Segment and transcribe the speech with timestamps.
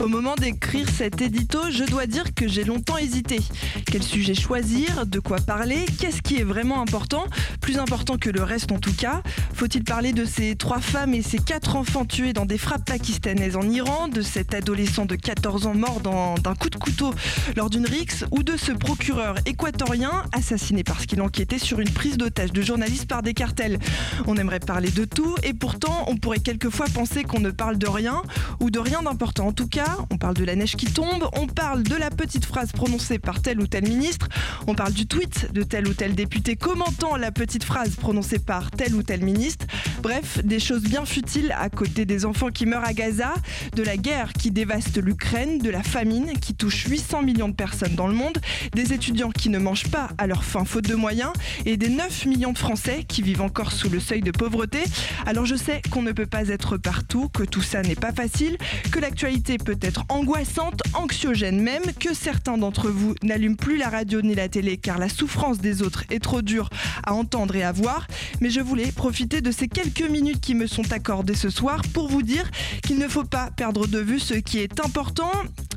[0.00, 3.40] Au moment d'écrire cet édito, je dois dire que j'ai longtemps hésité.
[3.84, 7.24] Quel sujet choisir De quoi parler Qu'est-ce qui est vraiment important
[7.60, 9.22] Plus important que le reste en tout cas.
[9.54, 13.56] Faut-il parler de ces trois femmes et ces quatre enfants tués dans des frappes pakistanaises
[13.56, 17.12] en Iran De cet adolescent de 14 ans mort d'un coup de couteau
[17.56, 22.18] lors d'une rixe Ou de ce procureur équatorien assassiné parce qu'il enquêtait sur une prise
[22.18, 23.80] d'otage de journalistes par des cartels?
[24.28, 27.88] On aimerait parler de tout et pourtant on pourrait quelquefois penser qu'on ne parle de
[27.88, 28.22] rien
[28.60, 29.48] ou de rien d'important.
[29.48, 32.44] En tout cas, on parle de la neige qui tombe, on parle de la petite
[32.44, 34.28] phrase prononcée par tel ou tel ministre,
[34.66, 38.70] on parle du tweet de tel ou tel député commentant la petite phrase prononcée par
[38.70, 39.66] tel ou tel ministre.
[40.02, 43.34] Bref, des choses bien futiles à côté des enfants qui meurent à Gaza,
[43.74, 47.94] de la guerre qui dévaste l'Ukraine, de la famine qui touche 800 millions de personnes
[47.94, 48.38] dans le monde,
[48.74, 51.32] des étudiants qui ne mangent pas à leur faim faute de moyens
[51.66, 54.80] et des 9 millions de Français qui vivent encore sous le seuil de pauvreté.
[55.26, 58.56] Alors je sais qu'on ne peut pas être partout, que tout ça n'est pas facile,
[58.90, 64.22] que l'actualité peut être angoissante, anxiogène même, que certains d'entre vous n'allument plus la radio
[64.22, 66.68] ni la télé car la souffrance des autres est trop dure
[67.04, 68.06] à entendre et à voir.
[68.40, 72.08] Mais je voulais profiter de ces quelques minutes qui me sont accordées ce soir pour
[72.08, 72.50] vous dire
[72.82, 75.30] qu'il ne faut pas perdre de vue ce qui est important.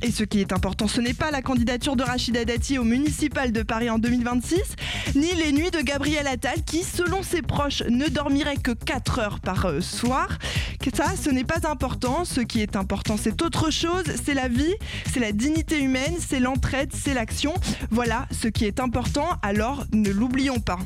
[0.04, 3.52] Et ce qui est important, ce n'est pas la candidature de Rachida Dati au municipal
[3.52, 4.60] de Paris en 2026,
[5.14, 9.40] ni les nuits de Gabriel Attal qui, selon ses proches, ne dormirait que 4 heures
[9.40, 10.40] par euh, soir.
[10.90, 12.26] Ça, ce n'est pas important.
[12.26, 14.04] Ce qui est important, c'est autre chose.
[14.24, 14.74] C'est la vie,
[15.14, 17.54] c'est la dignité humaine, c'est l'entraide, c'est l'action.
[17.92, 19.28] Voilà ce qui est important.
[19.42, 20.80] Alors, ne l'oublions pas.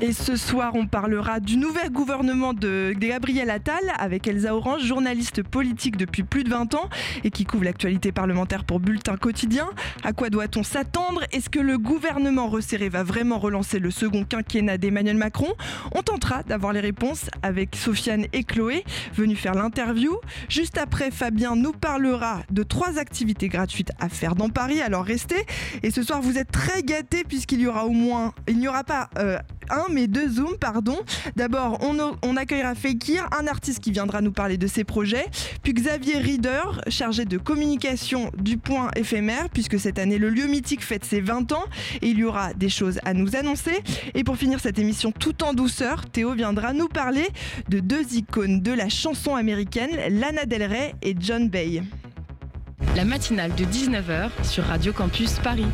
[0.00, 5.42] Et ce soir, on parlera du nouvel gouvernement de Gabriel Attal avec Elsa Orange, journaliste
[5.42, 6.88] politique depuis plus de 20 ans
[7.24, 9.68] et qui couvre l'actualité parlementaire pour Bulletin quotidien.
[10.04, 11.22] À quoi doit-on s'attendre?
[11.32, 15.52] Est-ce que le gouvernement resserré va vraiment relancer le second quinquennat d'Emmanuel Macron?
[15.90, 18.84] On tentera d'avoir les réponses avec Sofiane et Chloé,
[19.14, 20.16] venus faire l'interview.
[20.48, 25.44] Juste après, Fabien nous parlera de trois activités gratuites à faire dans Paris, alors restez.
[25.82, 28.84] Et ce soir, vous êtes très gâtés puisqu'il y aura au moins, il n'y aura
[28.84, 29.38] pas euh,
[29.70, 30.98] un mais deux Zooms, pardon.
[31.36, 35.26] D'abord, on, accueillera Fekir, un artiste qui viendra nous parler de ses projets,
[35.62, 40.84] puis Xavier Rieder, chargé de communication du Point éphémère, puisque cette année le lieu mythique
[40.84, 41.64] fête ses 20 ans
[42.02, 43.82] et il y aura des choses à nous annoncer.
[44.14, 47.28] Et pour finir cette émission tout en douceur, Théo viendra nous parler
[47.68, 51.82] de deux icônes de la chanson américaine, Lana Del Rey et John Bay.
[52.96, 55.66] La matinale de 19h sur Radio Campus Paris.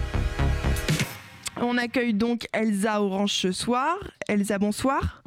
[1.56, 3.96] On accueille donc Elsa Orange ce soir.
[4.28, 5.22] Elsa, bonsoir.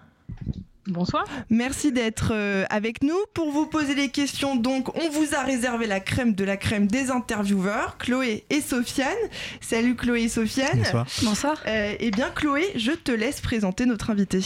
[0.88, 1.26] Bonsoir.
[1.50, 3.18] Merci d'être euh, avec nous.
[3.34, 6.88] Pour vous poser des questions, donc, on vous a réservé la crème de la crème
[6.88, 9.12] des intervieweurs, Chloé et Sofiane.
[9.60, 10.80] Salut Chloé et Sofiane.
[10.80, 11.08] Bonsoir.
[11.24, 11.64] Bonsoir.
[11.68, 14.40] Euh, eh bien, Chloé, je te laisse présenter notre invité.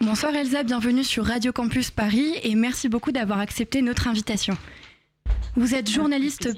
[0.00, 4.56] Bonsoir Elsa, bienvenue sur Radio Campus Paris et merci beaucoup d'avoir accepté notre invitation.
[5.56, 6.48] Vous êtes journaliste.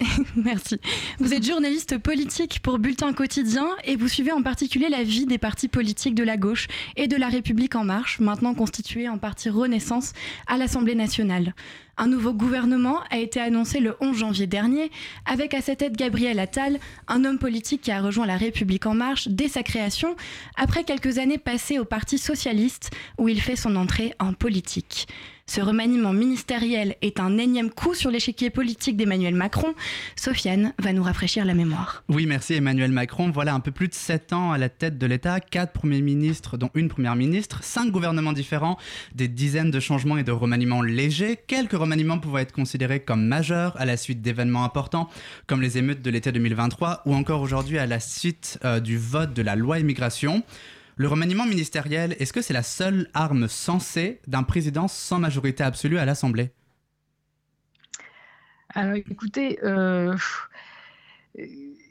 [0.36, 0.80] Merci.
[1.18, 5.38] Vous êtes journaliste politique pour Bulletin Quotidien et vous suivez en particulier la vie des
[5.38, 9.48] partis politiques de la gauche et de la République en marche, maintenant constituée en parti
[9.50, 10.12] Renaissance
[10.46, 11.54] à l'Assemblée nationale.
[11.96, 14.92] Un nouveau gouvernement a été annoncé le 11 janvier dernier,
[15.26, 18.94] avec à sa tête Gabriel Attal, un homme politique qui a rejoint la République en
[18.94, 20.14] marche dès sa création,
[20.56, 25.08] après quelques années passées au Parti socialiste, où il fait son entrée en politique.
[25.48, 29.74] Ce remaniement ministériel est un énième coup sur l'échiquier politique d'Emmanuel Macron.
[30.14, 32.04] Sofiane va nous rafraîchir la mémoire.
[32.10, 33.30] Oui, merci Emmanuel Macron.
[33.30, 36.58] Voilà un peu plus de 7 ans à la tête de l'État, 4 premiers ministres,
[36.58, 38.76] dont une première ministre, 5 gouvernements différents,
[39.14, 43.74] des dizaines de changements et de remaniements légers, quelques remaniements pouvant être considérés comme majeurs
[43.80, 45.08] à la suite d'événements importants,
[45.46, 49.32] comme les émeutes de l'été 2023, ou encore aujourd'hui à la suite euh, du vote
[49.32, 50.42] de la loi immigration.
[50.98, 55.96] Le remaniement ministériel, est-ce que c'est la seule arme sensée d'un président sans majorité absolue
[55.96, 56.50] à l'Assemblée?
[58.74, 60.16] Alors écoutez, euh,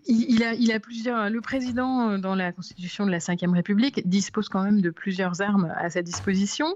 [0.08, 1.30] il, a, a, plusieurs.
[1.30, 5.42] Le président, euh, dans la constitution de la Ve République, dispose quand même de plusieurs
[5.42, 6.76] armes à sa disposition.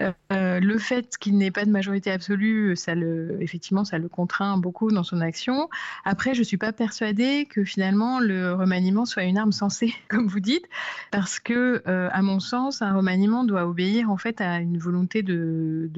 [0.00, 4.58] Euh, le fait qu'il n'ait pas de majorité absolue, ça le, effectivement, ça le contraint
[4.58, 5.70] beaucoup dans son action.
[6.04, 10.26] Après, je ne suis pas persuadée que finalement le remaniement soit une arme sensée, comme
[10.26, 10.66] vous dites,
[11.10, 15.22] parce que, euh, à mon sens, un remaniement doit obéir en fait à une volonté
[15.22, 15.90] de,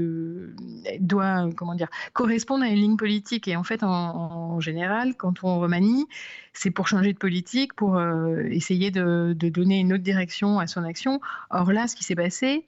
[1.00, 3.48] doit, comment dire, correspondre à une ligne politique.
[3.48, 6.06] Et en fait, en, général, quand on remanie,
[6.52, 10.84] c'est pour changer de politique, pour euh, essayer de donner une autre direction à son
[10.84, 11.20] action.
[11.50, 12.66] Or là, ce qui s'est passé,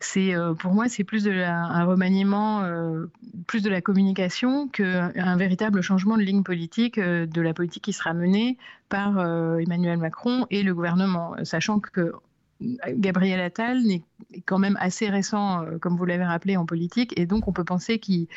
[0.00, 3.06] c'est euh, pour moi c'est plus de un remaniement, euh,
[3.46, 7.92] plus de la communication qu'un véritable changement de ligne politique euh, de la politique qui
[7.92, 8.58] sera menée
[8.88, 9.18] par
[9.58, 12.12] Emmanuel Macron et le gouvernement, sachant que
[12.60, 14.02] Gabriel Attal est
[14.46, 17.98] quand même assez récent, comme vous l'avez rappelé, en politique, et donc on peut penser
[17.98, 18.28] qu'il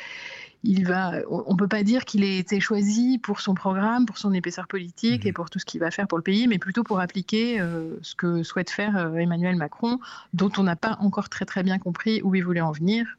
[0.64, 4.18] il va, on ne peut pas dire qu'il ait été choisi pour son programme, pour
[4.18, 5.34] son épaisseur politique et mhm.
[5.34, 8.16] pour tout ce qu'il va faire pour le pays, mais plutôt pour appliquer euh, ce
[8.16, 10.00] que souhaite faire euh, Emmanuel Macron,
[10.34, 13.18] dont on n'a pas encore très très bien compris où il voulait en venir.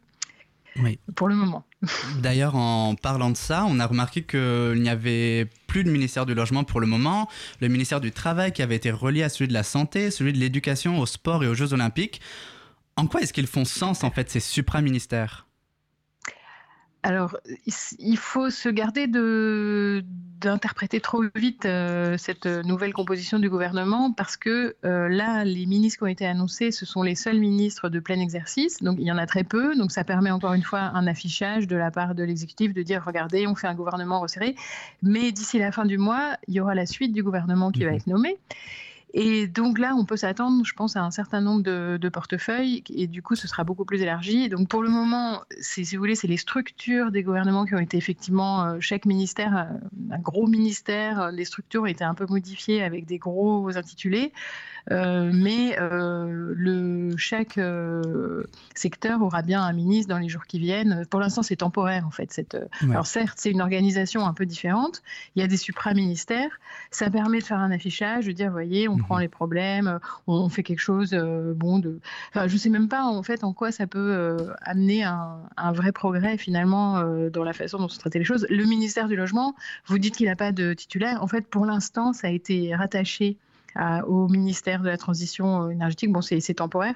[0.76, 0.99] Oui.
[1.17, 1.64] Pour le moment.
[2.19, 6.34] D'ailleurs, en parlant de ça, on a remarqué qu'il n'y avait plus de ministère du
[6.34, 7.28] logement pour le moment.
[7.61, 10.38] Le ministère du Travail qui avait été relié à celui de la Santé, celui de
[10.38, 12.20] l'Éducation, au sport et aux Jeux Olympiques.
[12.96, 15.46] En quoi est-ce qu'ils font sens, en fait, ces supraministères?
[17.02, 17.38] Alors,
[17.99, 24.76] il faut se garder d'interpréter trop vite euh, cette nouvelle composition du gouvernement parce que
[24.85, 28.20] euh, là, les ministres qui ont été annoncés, ce sont les seuls ministres de plein
[28.20, 28.82] exercice.
[28.82, 29.75] Donc, il y en a très peu.
[29.76, 33.03] Donc, ça permet encore une fois un affichage de la part de l'exécutif de dire
[33.05, 34.55] regardez, on fait un gouvernement resserré.
[35.03, 37.93] Mais d'ici la fin du mois, il y aura la suite du gouvernement qui va
[37.93, 38.38] mmh être nommé.
[39.12, 43.06] Et donc là, on peut s'attendre, je pense, à un certain nombre de, portefeuilles, et
[43.06, 44.48] du coup, ce sera beaucoup plus élargi.
[44.48, 47.96] Donc pour le moment, si vous voulez, c'est les structures des gouvernements qui ont été
[47.96, 52.26] effectivement, euh, chaque ministère, euh, un gros ministère, euh, les structures ont été un peu
[52.28, 54.32] modifiées avec des gros intitulés.
[54.91, 58.44] Euh, mais euh, le, chaque euh,
[58.75, 61.05] secteur aura bien un ministre dans les jours qui viennent.
[61.11, 62.32] Pour l'instant, c'est temporaire en fait.
[62.32, 65.03] Cette, Alors certes, c'est une organisation un peu différente.
[65.37, 66.50] Il y a des supraministères.
[66.91, 69.23] Ça permet de faire un affichage, de dire, voyez, on prend mhm.
[69.23, 71.15] les problèmes, on, fait quelque chose.
[71.56, 72.00] bon, de.
[72.31, 75.93] Enfin, je sais même pas en fait en quoi ça peut amener un, un, vrai
[75.93, 78.47] progrès finalement dans la façon dont se traiter les choses.
[78.49, 79.55] Le ministère du logement,
[79.87, 81.23] vous dites qu'il n'a pas de titulaire.
[81.23, 83.37] En fait, pour l'instant, ça a été rattaché
[83.76, 86.12] au ministère de la Transition euh, énergétique.
[86.12, 86.94] Bon, c'est temporaire.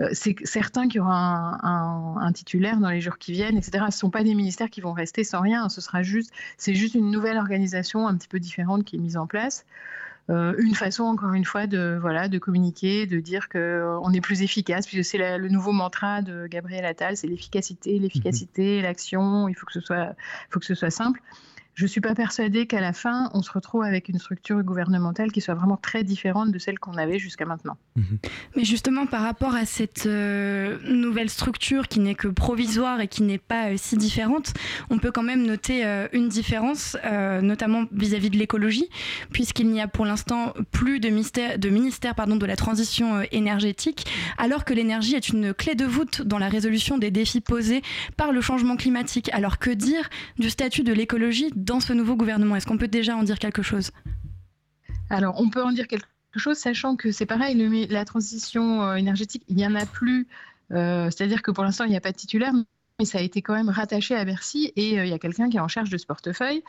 [0.00, 3.72] Euh, c'est certain qu'il y aura un, titulaire dans les jours qui viennent, etc.
[3.78, 5.68] Ce ne sont pas des ministères qui vont rester sans rien.
[5.68, 9.16] Ce sera juste, c'est juste une nouvelle organisation un petit peu différente qui est mise
[9.16, 9.64] en place.
[10.30, 14.42] Euh, une façon, encore une fois, de, voilà, de communiquer, de dire qu'on est plus
[14.42, 19.66] efficace, puisque c'est le nouveau mantra de Gabriel Attal, c'est l'efficacité, l'efficacité, l'action, il faut
[19.66, 20.14] que, ce soit,
[20.48, 21.20] faut que ce soit simple
[21.74, 25.32] je ne suis pas persuadée qu'à la fin, on se retrouve avec une structure gouvernementale
[25.32, 27.76] qui soit vraiment très différente de celle qu'on avait jusqu'à maintenant.
[27.96, 28.18] Mhm.
[28.56, 33.22] Mais justement, par rapport à cette euh, nouvelle structure qui n'est que provisoire et qui
[33.22, 34.52] n'est pas euh, si différente,
[34.88, 36.96] on peut quand même noter euh, une différence,
[37.42, 38.88] notamment vis-à-vis de l'écologie,
[39.32, 44.06] puisqu'il n'y a pour l'instant plus de, ministère de, ministère pardon, de la transition énergétique,
[44.38, 47.82] alors que l'énergie est une clé de voûte dans la résolution des défis posés
[48.16, 49.30] par le changement climatique.
[49.32, 53.16] Alors que dire du statut de l'écologie dans ce nouveau gouvernement Est-ce qu'on peut déjà
[53.16, 53.90] en dire quelque chose?
[55.10, 56.06] Alors, on peut en dire quelque
[56.36, 60.26] chose, sachant que c'est pareil, la transition euh, énergétique, il n'y en a plus.
[60.72, 62.52] Euh, c'est-à-dire que pour l'instant, il n'y a pas de titulaire,
[62.98, 65.48] mais ça a été quand même rattaché à Bercy et euh, il y a quelqu'un
[65.48, 66.62] qui est en charge de ce portefeuille.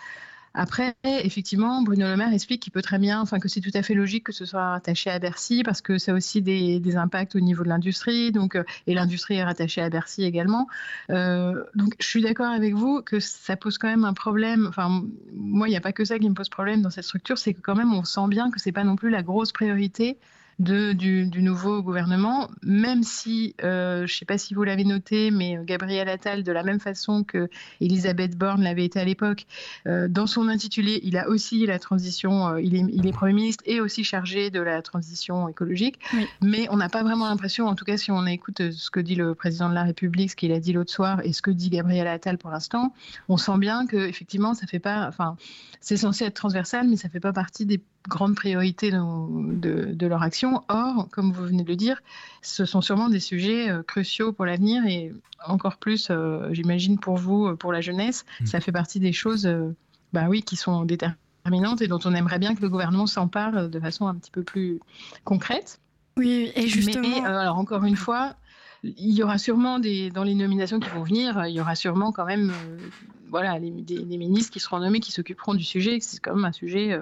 [0.58, 3.84] Après, effectivement, Bruno Le Maire explique qu'il peut très bien, enfin que c'est tout à
[3.84, 7.36] fait logique que ce soit rattaché à Bercy parce que ça a aussi des, impacts
[7.36, 10.68] au niveau de l'industrie, donc euh, et l'industrie est rattachée à Bercy également.
[11.10, 14.66] Euh, donc, je suis d'accord avec vous que ça pose quand même un problème.
[14.70, 15.04] Enfin,
[15.34, 17.54] moi, il n'y a pas que ça qui me pose problème dans cette structure, c'est
[17.54, 20.18] que quand même on sent bien que c'est pas non plus la grosse priorité
[20.60, 25.30] de, du, nouveau gouvernement, même si, euh, je ne sais pas si vous l'avez noté,
[25.32, 27.50] mais Gabriel Attal, de la même façon que
[27.82, 29.46] Elisabeth Borne l'avait été à l'époque,
[29.88, 33.34] euh, dans son intitulé, il a aussi la transition, euh, il, est, il, est, Premier
[33.34, 36.00] ministre et aussi chargé de la transition écologique,
[36.42, 39.16] mais on n'a pas vraiment l'impression, en tout cas si on écoute ce que dit
[39.16, 41.70] le président de la République, ce qu'il a dit l'autre soir et ce que dit
[41.70, 42.94] Gabriel Attal pour l'instant,
[43.30, 45.38] on sent bien que effectivement ça fait pas, enfin
[45.80, 50.22] c'est censé être transversal, mais ça fait pas partie des grande priorité de, de, leur
[50.22, 50.64] action.
[50.70, 52.02] Or, comme vous venez de le dire,
[52.42, 55.14] ce sont sûrement des sujets euh, cruciaux pour l'avenir et
[55.46, 58.46] encore plus, euh, j'imagine, pour vous, euh, pour la jeunesse, mmh.
[58.46, 59.50] ça fait partie des choses
[60.14, 63.80] bah oui, qui sont déterminantes et dont on aimerait bien que le gouvernement s'empare de
[63.80, 64.80] façon un petit peu plus
[65.24, 65.80] concrète.
[66.18, 67.08] Oui, et justement.
[67.08, 68.36] Mais, alors, encore une fois,
[68.84, 72.12] il y aura sûrement des, dans les nominations qui vont venir, il y aura sûrement
[72.12, 72.54] quand même
[73.30, 75.98] voilà, des, ministres qui seront nommés qui s'occuperont du sujet.
[76.00, 76.98] C'est quand même un sujet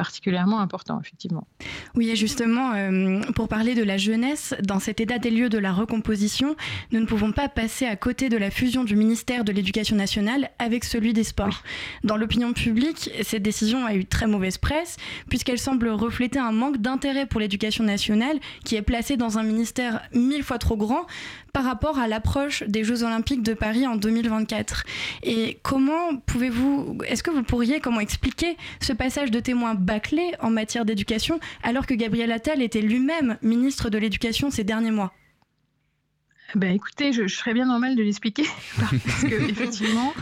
[0.00, 1.46] particulièrement important, effectivement.
[1.94, 5.58] Oui, et justement, euh, pour parler de la jeunesse, dans cet état des lieux de
[5.58, 6.56] la recomposition,
[6.90, 10.48] nous ne pouvons pas passer à côté de la fusion du ministère de l'Éducation nationale
[10.58, 11.62] avec celui des sports.
[12.02, 14.96] Dans l'opinion publique, cette décision a eu très mauvaise presse,
[15.28, 20.00] puisqu'elle semble refléter un manque d'intérêt pour l'éducation nationale, qui est placée dans un ministère
[20.14, 21.04] mille fois trop grand
[21.52, 24.84] par rapport à l'approche des Jeux Olympiques de Paris en 2024.
[25.22, 30.50] Et comment pouvez-vous, est-ce que vous pourriez comment expliquer ce passage de témoin bâclé en
[30.50, 35.12] matière d'éducation alors que Gabriel Attal était lui-même ministre de l'Éducation ces derniers mois?
[36.56, 38.42] Ben écoutez, je, serais bien normal de l'expliquer
[38.80, 40.12] parce que effectivement,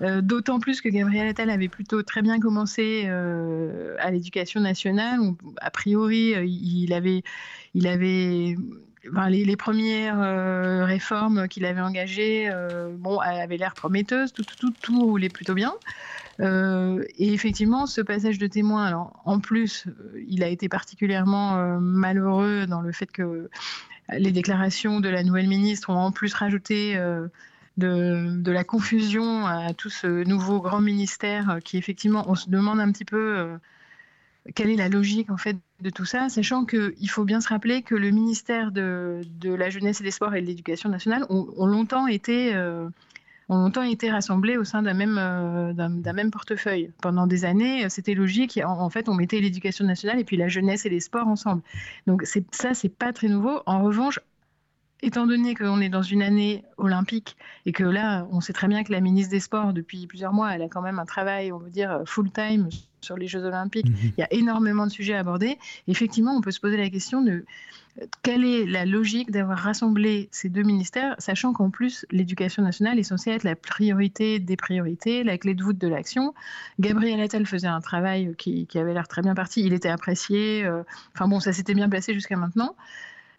[0.00, 5.20] euh, d'autant plus que Gabriel Attal avait plutôt très bien commencé euh, à l'éducation nationale.
[5.60, 8.56] a priori, euh, il avait
[9.28, 14.44] les, premières euh, réformes qu'il avait engagées euh, bon, avaient l'air prometteuses, tout,
[14.80, 15.74] tout, roulait plutôt bien.
[16.40, 19.86] Euh, et effectivement, ce passage de témoin, alors, en plus,
[20.26, 23.48] il a été particulièrement malheureux dans le fait que
[24.12, 26.98] les déclarations de la nouvelle ministre ont en plus rajouté
[27.76, 32.90] de, la confusion à tout ce nouveau grand ministère qui, effectivement, on se demande un
[32.90, 33.56] petit peu
[34.54, 37.82] quelle est la logique en fait de tout ça, sachant qu'il faut bien se rappeler
[37.82, 42.06] que le ministère de, la jeunesse et des sports et de l'éducation nationale ont, longtemps
[42.06, 42.88] été euh,
[43.48, 45.72] ont longtemps été rassemblés au sein d'un même, euh,
[46.12, 46.90] même portefeuille.
[47.00, 48.60] Pendant des années, c'était logique.
[48.64, 51.62] En, fait, on mettait l'éducation nationale et puis la jeunesse et les sports ensemble.
[52.06, 53.60] Donc ça, c'est pas très nouveau.
[53.66, 54.20] En revanche,
[55.02, 57.36] étant donné qu'on est dans une année olympique
[57.66, 60.54] et que là, on sait très bien que la ministre des Sports, depuis plusieurs mois,
[60.54, 62.68] elle a quand même un travail, on va dire, full-time
[63.04, 63.88] sur les Jeux olympiques.
[63.88, 64.12] Mhm.
[64.16, 65.58] Il y a énormément de sujets à aborder.
[65.86, 67.44] Effectivement, on peut se poser la question de
[68.22, 73.04] quelle est la logique d'avoir rassemblé ces deux ministères, sachant qu'en plus, l'éducation nationale est
[73.04, 76.34] censée être la priorité des priorités, la clé de voûte de l'action.
[76.80, 80.64] Gabriel Attal faisait un travail qui, avait l'air très bien parti, il était apprécié.
[80.64, 80.82] Euh,
[81.14, 82.74] enfin bon, ça s'était bien placé jusqu'à maintenant.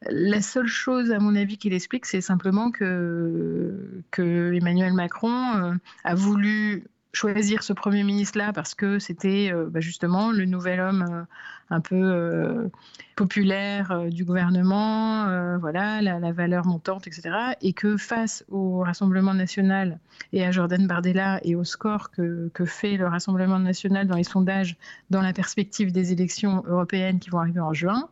[0.07, 5.73] La seule chose, à mon avis, qu'il explique, c'est simplement que, que Emmanuel Macron euh,
[6.03, 11.05] a voulu choisir ce Premier ministre-là parce que c'était euh, bah, justement le nouvel homme
[11.09, 11.23] euh,
[11.69, 12.67] un peu euh,
[13.15, 17.55] populaire du gouvernement, voilà, la, valeur montante, etc.
[17.61, 19.99] Et que face au Rassemblement national
[20.31, 24.23] et à Jordan Bardella et au score que, que, fait le Rassemblement national dans les
[24.23, 24.77] sondages
[25.09, 28.09] dans la perspective des élections européennes qui vont arriver en juin,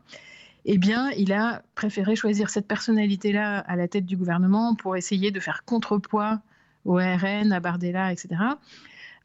[0.66, 5.30] eh bien, il a préféré choisir cette personnalité-là à la tête du gouvernement pour essayer
[5.30, 6.40] de faire contrepoids
[6.86, 8.36] au RN, à Bardella, etc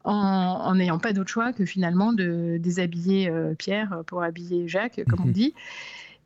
[0.03, 5.21] en n'ayant pas d'autre choix que finalement de déshabiller euh, Pierre pour habiller Jacques, comme
[5.21, 5.33] on mhm.
[5.33, 5.53] dit.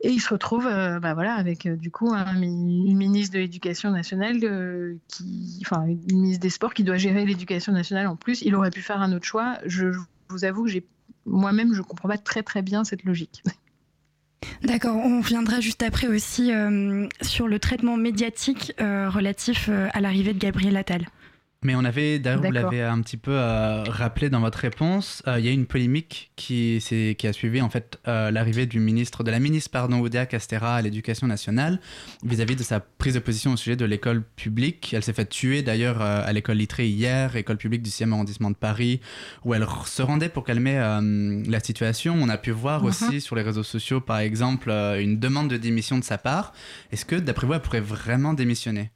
[0.00, 3.90] Et il se retrouve euh, bah voilà, avec euh, du coup une ministre de l'Éducation
[3.90, 4.38] nationale,
[5.08, 8.42] qui, enfin une ministre des Sports qui doit gérer l'éducation nationale en plus.
[8.42, 9.58] Il aurait pu faire un autre choix.
[9.64, 9.86] Je,
[10.28, 10.72] vous avoue que
[11.26, 13.42] moi-même, je ne comprends pas très très bien cette logique.
[14.62, 16.50] D'accord, on viendra juste après aussi
[17.22, 21.06] sur le traitement médiatique relatif à l'arrivée de Gabriel Attal.
[21.64, 25.38] Mais on avait, d'ailleurs, vous l'avez un petit peu euh, rappelé dans votre réponse, euh,
[25.38, 26.84] il y a une polémique qui,
[27.18, 30.76] qui a suivi en fait euh, l'arrivée du ministre, de la ministre pardon, Oudia Castera
[30.76, 31.80] à l'éducation nationale
[32.22, 34.92] vis-à-vis de sa prise de position au sujet de l'école publique.
[34.92, 38.56] Elle s'est fait tuer d'ailleurs à l'école Littré hier, école publique du 6e arrondissement de
[38.56, 39.00] Paris,
[39.46, 40.74] où elle se rendait pour calmer
[41.46, 42.14] la situation.
[42.20, 42.88] On a pu voir uh-huh.
[42.88, 46.52] aussi sur les réseaux sociaux, par exemple, une demande de démission de sa part.
[46.92, 48.90] Est-ce que, d'après vous, elle pourrait vraiment démissionner?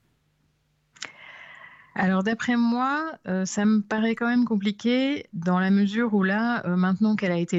[1.98, 6.64] Alors d'après moi, euh, ça me paraît quand même compliqué dans la mesure où là,
[6.64, 7.58] euh, maintenant qu'elle a été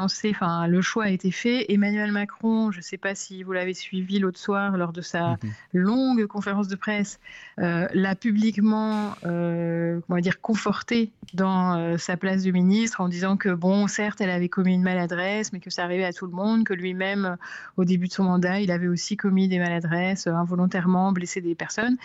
[0.00, 1.66] enfin, le choix a été fait.
[1.72, 5.30] Emmanuel Macron, je ne sais pas si vous l'avez suivi l'autre soir lors de sa
[5.30, 5.38] mhm.
[5.72, 7.20] longue conférence de presse,
[7.58, 13.08] euh, l'a publiquement, euh, on va dire, conforté dans euh, sa place de ministre en
[13.08, 16.26] disant que, bon, certes, elle avait commis une maladresse, mais que ça arrivait à tout
[16.26, 17.36] le monde, que lui-même,
[17.76, 21.96] au début de son mandat, il avait aussi commis des maladresses involontairement, blessé des personnes.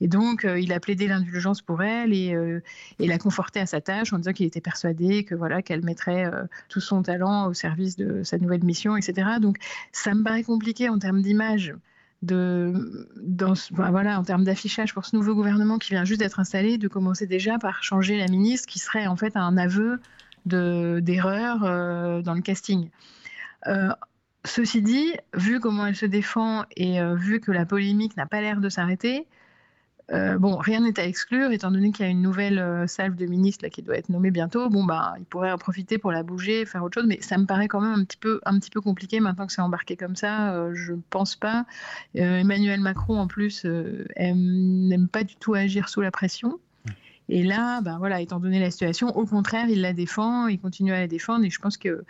[0.00, 2.36] Et donc, il a plaidé l'indulgence pour elle et,
[2.98, 6.30] et l'a conforté à sa tâche en disant qu'il était persuadé que voilà qu'elle mettrait
[6.68, 9.28] tout son talent au service de sa nouvelle mission, etc.
[9.40, 9.58] Donc
[9.92, 11.74] ça me paraît compliqué en termes d'image.
[12.22, 12.72] De,
[13.70, 17.26] voilà, en termes d'affichage pour ce nouveau gouvernement qui vient juste d'être installé, de commencer
[17.26, 20.00] déjà par changer la ministre, qui serait en fait un aveu
[20.46, 22.88] d'erreur euh, dans le casting.
[23.66, 23.90] Euh,
[24.44, 28.40] ceci dit, vu comment elle se défend et euh, vu que la polémique n'a pas
[28.40, 29.26] l'air de s'arrêter,
[30.12, 33.14] euh, bon, rien n'est à exclure, étant donné qu'il y a une nouvelle euh, salve
[33.14, 34.68] de ministre là, qui doit être nommée bientôt.
[34.68, 37.46] Bon, bah, il pourrait en profiter pour la bouger, faire autre chose, mais ça me
[37.46, 40.16] paraît quand même un petit peu, un petit peu compliqué maintenant que c'est embarqué comme
[40.16, 40.52] ça.
[40.52, 41.64] Euh, je ne pense pas.
[42.14, 46.58] Emmanuel Macron, en plus, n'aime pas du tout agir sous la pression.
[47.30, 50.92] Et là, bah, voilà, étant donné la situation, au contraire, il la défend, il continue
[50.92, 52.04] à la défendre, et je pense que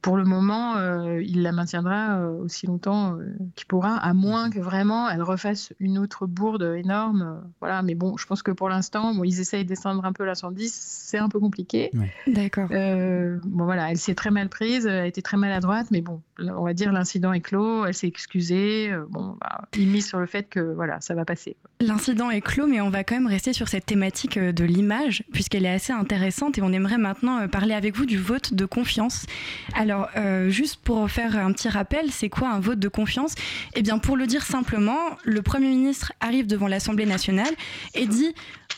[0.00, 4.48] pour le moment, euh, il la maintiendra euh, aussi longtemps euh, qu'il pourra, à moins
[4.48, 7.42] que vraiment elle refasse une autre bourde énorme.
[7.60, 10.24] voilà, mais bon, je pense que pour l'instant, bon, ils essayent de descendre un peu
[10.24, 11.90] l'incendie, c'est un peu compliqué.
[12.26, 12.68] D'accord.
[12.68, 16.62] bon voilà, elle s'est très mal prise, elle a été très maladroite, mais bon, on
[16.62, 18.92] va dire l'incident est clos, elle s'est excusée.
[19.10, 21.56] bon, bah, il mise sur le fait que voilà, ça va passer.
[21.80, 25.64] L'incident est clos, mais on va quand même rester sur cette thématique de l'image, puisqu'elle
[25.64, 29.26] est assez intéressante, et on aimerait maintenant parler avec vous du vote de confiance.
[29.74, 33.34] Alors, euh, juste pour faire un petit rappel, c'est quoi un vote de confiance?
[33.74, 37.54] Eh bien, pour le dire simplement, le Premier ministre arrive devant l'Assemblée nationale
[37.94, 38.34] et dit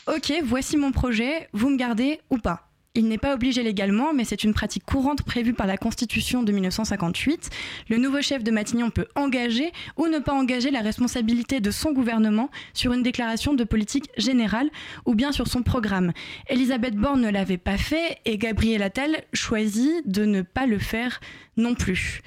[0.07, 4.25] Ok, voici mon projet, vous me gardez ou pas il n'est pas obligé légalement, mais
[4.25, 7.49] c'est une pratique courante prévue par la Constitution de 1958.
[7.89, 11.93] Le nouveau chef de Matignon peut engager ou ne pas engager la responsabilité de son
[11.93, 14.69] gouvernement sur une déclaration de politique générale
[15.05, 16.11] ou bien sur son programme.
[16.49, 21.21] Elisabeth Borne ne l'avait pas fait et Gabriel Attal choisit de ne pas le faire
[21.55, 22.21] non plus.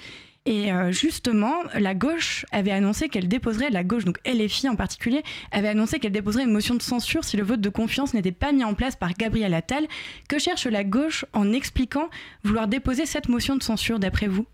[0.46, 5.22] Et euh, justement, la gauche avait annoncé qu'elle déposerait, la gauche, donc LFI en particulier,
[5.52, 8.52] avait annoncé qu'elle déposerait une motion de censure si le vote de confiance n'était pas
[8.52, 9.86] mis en place par Gabriel Attal.
[10.28, 12.10] Que cherche la gauche en expliquant
[12.42, 14.44] vouloir déposer cette motion de censure, d'après vous?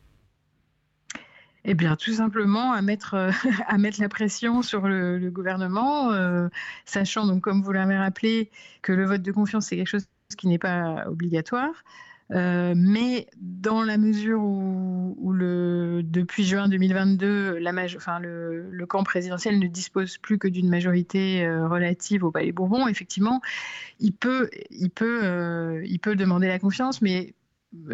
[1.64, 3.30] Eh bien, tout simplement à mettre, euh,
[3.66, 6.49] à mettre la pression sur le, gouvernement, euh,
[6.85, 10.06] sachant, donc, comme vous l'avez rappelé, que le vote de confiance, c'est quelque chose
[10.38, 11.82] qui n'est pas obligatoire.
[12.32, 15.60] Mais dans la mesure où, le,
[16.02, 21.69] depuis juin 2022, la enfin, le, camp présidentiel ne dispose plus que d'une majorité euh,
[21.69, 23.40] relative au Palais Bourbon, effectivement,
[24.00, 27.35] il peut, il, peut, euh, il peut demander la confiance, mais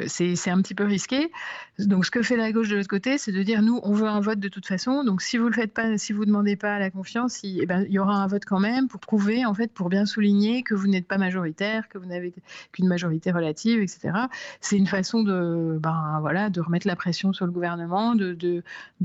[0.07, 1.31] c'est un petit peu risqué.
[1.79, 4.09] Donc, ce que fait la gauche de l'autre côté, c'est de dire nous, on veut
[4.09, 5.05] un vote de toute façon.
[5.05, 7.85] Donc, si vous le faites pas, si vous demandez pas la confiance, il, eh ben,
[7.87, 10.75] il y aura un vote quand même pour prouver, en fait, pour bien souligner que
[10.75, 12.33] vous n'êtes pas majoritaire, que vous n'avez
[12.73, 14.13] qu'une majorité relative, etc.
[14.61, 18.63] C'est une façon de, ben, voilà, de remettre la pression sur le gouvernement, de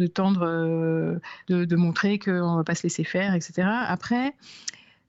[0.07, 3.67] tendre, euh, de, de montrer qu'on ne va pas se laisser faire, etc.
[3.67, 4.33] Après,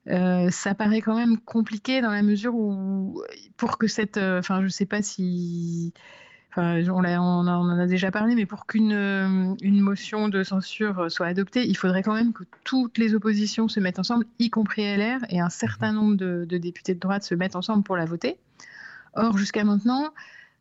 [0.09, 3.21] euh, ça paraît quand même compliqué dans la mesure où,
[3.57, 4.17] pour que cette.
[4.17, 5.93] Euh, enfin, je ne sais pas si.
[6.51, 11.09] Enfin, on, on, en a déjà parlé, mais pour qu'une euh, une motion de censure
[11.09, 14.83] soit adoptée, il faudrait quand même que toutes les oppositions se mettent ensemble, y compris
[14.83, 18.05] LR, et un certain nombre de, de députés de droite se mettent ensemble pour la
[18.05, 18.37] voter.
[19.15, 20.11] Or, jusqu'à maintenant,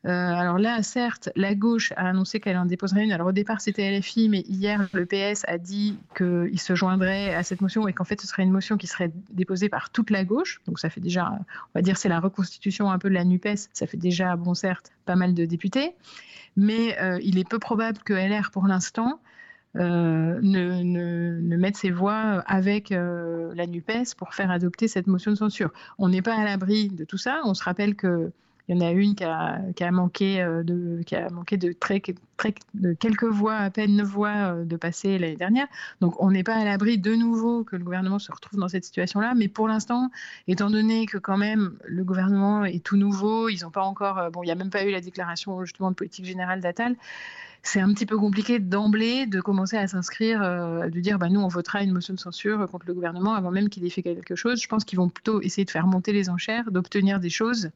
[0.04, 3.12] alors là, certes, la gauche a annoncé qu'elle en déposerait une.
[3.12, 7.42] Alors au départ, c'était LFI, mais hier, le PS a dit qu'il se joindrait à
[7.42, 10.24] cette motion et qu'en fait, ce serait une motion qui serait déposée par toute la
[10.24, 10.60] gauche.
[10.66, 13.68] Donc ça fait déjà, on va dire, c'est la reconstitution un peu de la NUPES.
[13.72, 15.94] Ça fait déjà, bon, certes, pas mal de députés.
[16.56, 19.20] Mais euh, il est peu probable que LR, pour l'instant,
[19.76, 25.36] euh, ne, ne, mette ses voix avec la NUPES pour faire adopter cette motion de
[25.36, 25.72] censure.
[25.98, 27.40] On n'est pas à l'abri de tout ça.
[27.44, 28.32] On se rappelle que
[28.72, 31.02] il y en a une qui a, manqué, euh, de,
[32.94, 35.66] quelques voix, à peine neuf voix euh, de passer l'année dernière.
[36.00, 38.84] Donc on n'est pas à l'abri de nouveau que le gouvernement se retrouve dans cette
[38.84, 39.34] situation-là.
[39.36, 40.10] Mais pour l'instant,
[40.48, 44.30] étant donné que quand même le gouvernement est tout nouveau, ils n'ont pas encore, euh,
[44.30, 46.96] bon, il n'y a même pas eu la déclaration justement de politique générale d'Atal
[47.64, 51.46] c'est un petit peu compliqué d'emblée de commencer à s'inscrire, de dire bah, nous on
[51.46, 54.60] votera une motion de censure contre le gouvernement avant même qu'il ait fait quelque chose.
[54.60, 57.70] Je pense qu'ils vont plutôt essayer de faire monter les enchères, d'obtenir des choses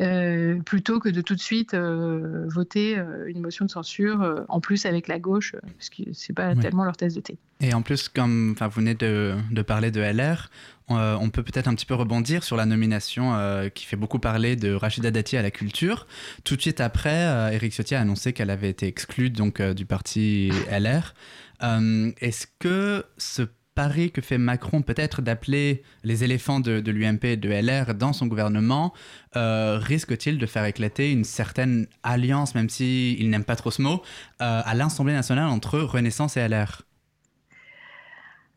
[0.00, 4.60] euh, plutôt que de tout de suite euh, voter euh, une motion de censure, en
[4.60, 7.38] plus avec la gauche, parce que c'est pas tellement leur thèse de thé.
[7.60, 10.50] Et en plus, comme vous venez de, de, parler de LR,
[10.88, 13.34] on peut peut-être un petit peu rebondir sur la nomination
[13.74, 16.06] qui fait beaucoup parler de Rachida Dati à la culture.
[16.44, 20.50] Tout de suite après, Eric Ciotti a annoncé qu'elle avait été exclue donc, du parti
[20.70, 21.14] LR.
[21.60, 23.42] Est-ce que ce
[23.78, 28.26] pari que fait Macron peut-être d'appeler les éléphants de, l'UMP et de LR dans son
[28.26, 28.92] gouvernement
[29.36, 33.80] euh, risque-t-il de faire éclater une certaine alliance, même s'il il n'aime pas trop ce
[33.80, 34.02] mot,
[34.42, 36.82] euh, à l'Assemblée nationale entre Renaissance et LR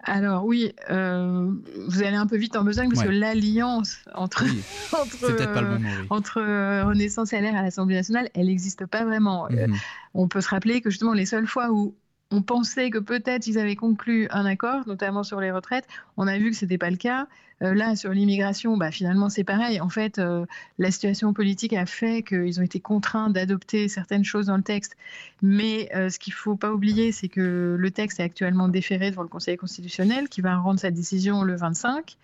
[0.03, 1.51] alors oui, euh,
[1.87, 4.43] vous allez un peu vite en besogne parce que l'alliance entre,
[6.09, 6.41] entre,
[6.87, 9.47] Renaissance et LR à l'Assemblée nationale, elle n'existe pas vraiment.
[9.51, 9.75] Mhm.
[10.15, 11.93] on peut se rappeler que justement les seules fois où
[12.31, 15.87] on pensait que peut-être ils avaient conclu un accord, notamment sur les retraites.
[16.17, 17.27] On a vu que ce n'était pas le cas.
[17.61, 19.79] Euh, là, sur l'immigration, bah, finalement, c'est pareil.
[19.81, 20.45] En fait, euh,
[20.79, 24.95] la situation politique a fait qu'ils ont été contraints d'adopter certaines choses dans le texte.
[25.41, 29.11] Mais euh, ce qu'il ne faut pas oublier, c'est que le texte est actuellement déféré
[29.11, 32.17] devant le Conseil constitutionnel, qui va rendre sa décision le 25.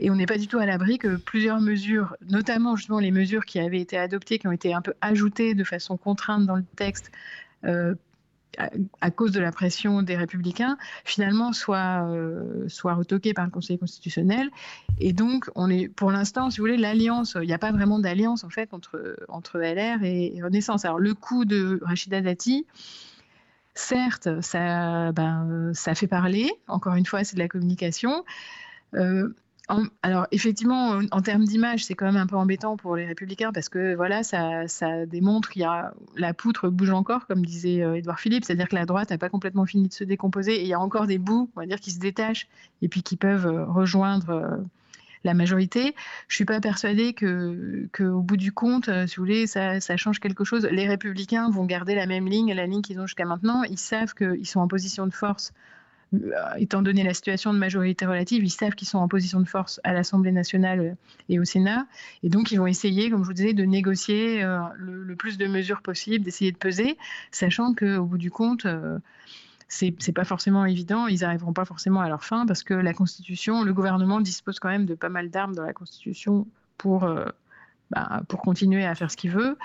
[0.00, 3.44] Et on n'est pas du tout à l'abri que plusieurs mesures, notamment justement les mesures
[3.44, 6.64] qui avaient été adoptées, qui ont été un peu ajoutées de façon contrainte dans le
[6.76, 7.12] texte,
[9.00, 13.78] à, cause de la pression des républicains, finalement soit, euh, soit retoqué par le Conseil
[13.78, 14.50] constitutionnel.
[14.98, 17.98] Et donc, on est, pour l'instant, si vous voulez, l'alliance, il n'y a pas vraiment
[17.98, 20.84] d'alliance en fait entre, entre LR et, Renaissance.
[20.84, 22.66] Alors, le coup de Rachida Dati,
[23.74, 28.24] certes, ça, ben, ça fait parler, encore une fois, c'est de la communication.
[28.94, 29.28] Euh,
[30.02, 33.68] alors effectivement, en, termes d'image, c'est quand même un peu embêtant pour les républicains parce
[33.68, 34.66] que voilà, ça,
[35.06, 38.74] démontre qu'il y a la poutre bouge encore, comme disait euh, Édouard Philippe, c'est-à-dire que
[38.74, 41.18] la droite n'a pas complètement fini de se décomposer et il y a encore des
[41.18, 42.48] bouts, on va dire, qui se détachent
[42.82, 44.56] et puis qui peuvent euh, rejoindre euh,
[45.24, 45.94] la majorité.
[46.28, 50.18] Je suis pas persuadée que, au bout du compte, si vous voulez, ça, ça, change
[50.18, 50.66] quelque chose.
[50.70, 53.62] Les républicains vont garder la même ligne, la ligne qu'ils ont jusqu'à maintenant.
[53.64, 55.54] Ils savent qu'ils sont en position de force euh,
[56.58, 59.80] étant donné la situation de majorité relative, ils savent qu'ils sont en position de force
[59.84, 60.96] à l'Assemblée nationale
[61.28, 61.86] et au Sénat.
[62.22, 65.46] Et donc, ils vont essayer, comme je vous disais, de négocier euh, le, plus de
[65.46, 66.98] mesures possibles, d'essayer de peser,
[67.30, 68.98] sachant qu'au bout du compte, euh,
[69.68, 73.62] c'est pas forcément évident, ils n'arriveront pas forcément à leur fin parce que la Constitution,
[73.62, 77.08] le gouvernement dispose quand même de pas mal d'armes dans la Constitution pour,
[77.92, 79.56] bah, pour continuer à faire ce qu'il veut.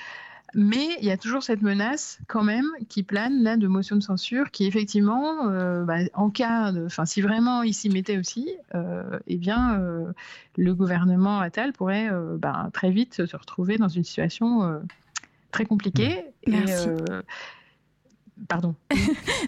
[0.57, 4.01] Mais il y a toujours cette menace quand même qui plane là de motion de
[4.01, 9.19] censure qui effectivement, euh, bah, en cas, enfin si vraiment il s'y mettait aussi, euh,
[9.27, 10.13] eh bien euh,
[10.55, 14.81] le gouvernement Attal pourrait bah, très vite se retrouver dans une situation
[15.51, 16.23] très compliquée.
[16.47, 16.87] Merci.
[18.49, 18.75] Pardon.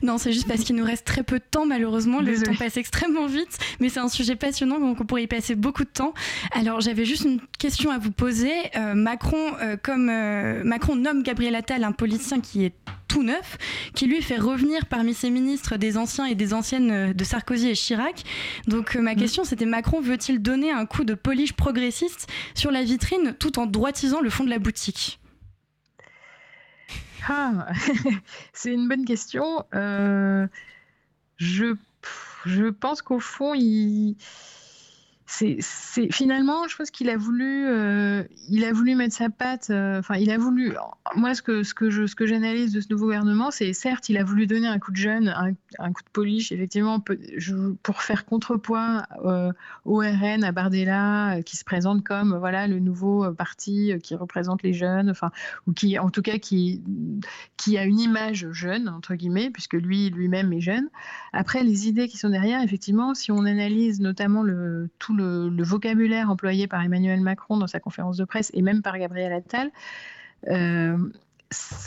[0.02, 2.21] non, c'est juste parce qu'il nous reste très peu de temps, malheureusement.
[2.21, 5.56] Le temps passe extrêmement vite, mais c'est un sujet passionnant, donc on pourrait y passer
[5.56, 6.13] beaucoup de temps.
[6.52, 8.54] Alors, j'avais juste une question à vous poser.
[8.78, 12.73] Euh, Macron, euh, comme euh, Macron nomme Gabriel Attal un politicien qui est
[13.10, 13.58] tout neuf,
[13.93, 17.73] qui lui fait revenir parmi ses ministres des anciens et des anciennes de Sarkozy et
[17.73, 18.23] Chirac.
[18.67, 19.17] Donc, ma mm.
[19.17, 23.65] question, c'était Macron veut-il donner un coup de polish progressiste sur la vitrine tout en
[23.65, 25.19] droitisant le fond de la boutique?
[27.27, 27.67] Ah,
[28.53, 29.65] c'est une bonne question.
[29.73, 30.47] Euh,
[31.38, 31.75] je,
[32.45, 34.17] je pense qu'au fond, il
[35.29, 35.59] c'est
[36.09, 39.69] finalement, je pense qu'il a voulu, euh, il a voulu mettre sa patte.
[39.69, 40.73] Euh, enfin, il a voulu.
[41.15, 44.23] Moi, ce que je ce que j'analyse de ce nouveau gouvernement, c'est certes, il a
[44.23, 45.27] voulu donner un coup de jeune,
[45.79, 47.03] un, coup de polish, effectivement,
[47.83, 49.51] pour faire contrepoids euh,
[49.83, 54.73] au RN à Bardella, qui se présente comme voilà le nouveau parti qui représente les
[54.73, 55.31] jeunes, enfin
[55.67, 56.81] ou qui, en tout cas, qui
[57.57, 60.87] qui a une image jeune entre guillemets, puisque lui lui-même est jeune.
[61.33, 66.30] Après, les idées qui sont derrière, effectivement, si on analyse notamment le tout le, vocabulaire
[66.30, 69.71] employé par Emmanuel Macron dans sa conférence de presse et même par Gabriel Attal,
[70.49, 70.97] euh,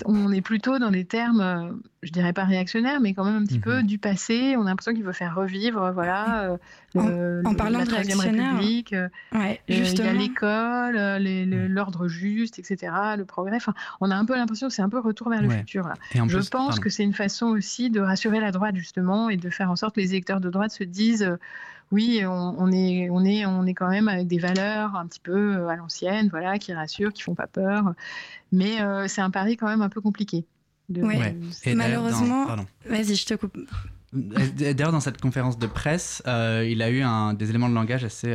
[0.07, 1.71] on est plutôt dans des termes, euh,
[2.03, 3.63] je dirais pas réactionnaires, mais quand même un petit mhm.
[3.63, 4.55] peu du passé.
[4.57, 6.57] On a l'impression qu'il veut faire revivre, voilà,
[6.97, 8.95] euh, en, parlant de réactionnaire, République,
[9.35, 10.97] ouais, il y a l'école,
[11.69, 13.57] l'ordre juste, etc., le progrès.
[13.57, 15.87] Enfin, on a un peu l'impression que c'est un peu retour vers le futur.
[15.87, 15.95] Là.
[16.15, 19.71] je pense que c'est une façon aussi de rassurer la droite justement et de faire
[19.71, 21.37] en sorte que les électeurs de droite se disent
[21.91, 25.57] oui, on, est, on, est, on est quand même avec des valeurs un petit peu
[25.57, 27.95] euh, à l'ancienne, voilà, qui rassurent, qui font pas peur.
[28.53, 30.45] Mais euh, c'est un pari quand même un peu compliqué.
[30.89, 31.17] Oui,
[31.75, 32.47] malheureusement.
[32.87, 33.57] Vas-y, je te coupe.
[34.13, 38.05] D'ailleurs, dans cette conférence de presse, euh, il a eu un, des éléments de langage
[38.05, 38.35] assez,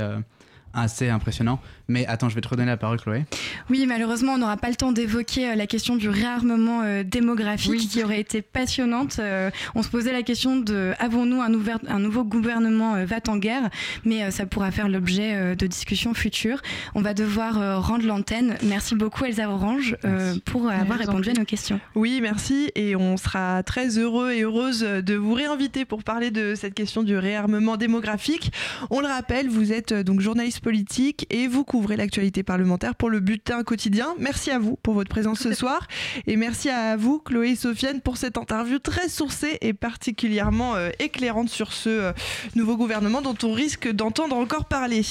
[0.76, 1.60] assez impressionnants.
[1.88, 3.26] Mais attends, je vais te redonner la parole, Chloé.
[3.70, 7.90] Oui, malheureusement, on n'aura pas le temps d'évoquer euh, la question du réarmement euh, démographique
[7.90, 9.18] qui aurait été passionnante.
[9.20, 11.52] Euh, on se posait la question de avons-nous un,
[11.88, 13.70] un, nouveau gouvernement va en guerre?
[14.04, 16.62] Mais ça pourra faire l'objet de discussions futures.
[16.94, 18.56] On va devoir rendre l'antenne.
[18.64, 19.96] Merci beaucoup, Elsa Orange,
[20.44, 21.80] pour avoir répondu à nos questions.
[21.96, 22.72] Oui, merci.
[22.76, 27.04] Et on sera très heureux et heureuse de vous réinviter pour parler de cette question
[27.04, 28.52] du réarmement démographique.
[28.90, 33.20] On le rappelle, vous êtes donc journaliste politique et vous ouvrez l'actualité parlementaire pour le
[33.20, 34.16] bulletin quotidien.
[34.18, 35.88] Merci à vous pour votre présence ce soir
[36.26, 40.90] et merci à vous, Chloé et Sofiane, pour cette interview très sourcée et particulièrement euh,
[40.98, 42.14] éclairante sur ce euh,
[42.56, 45.04] nouveau gouvernement dont on risque d'entendre encore parler.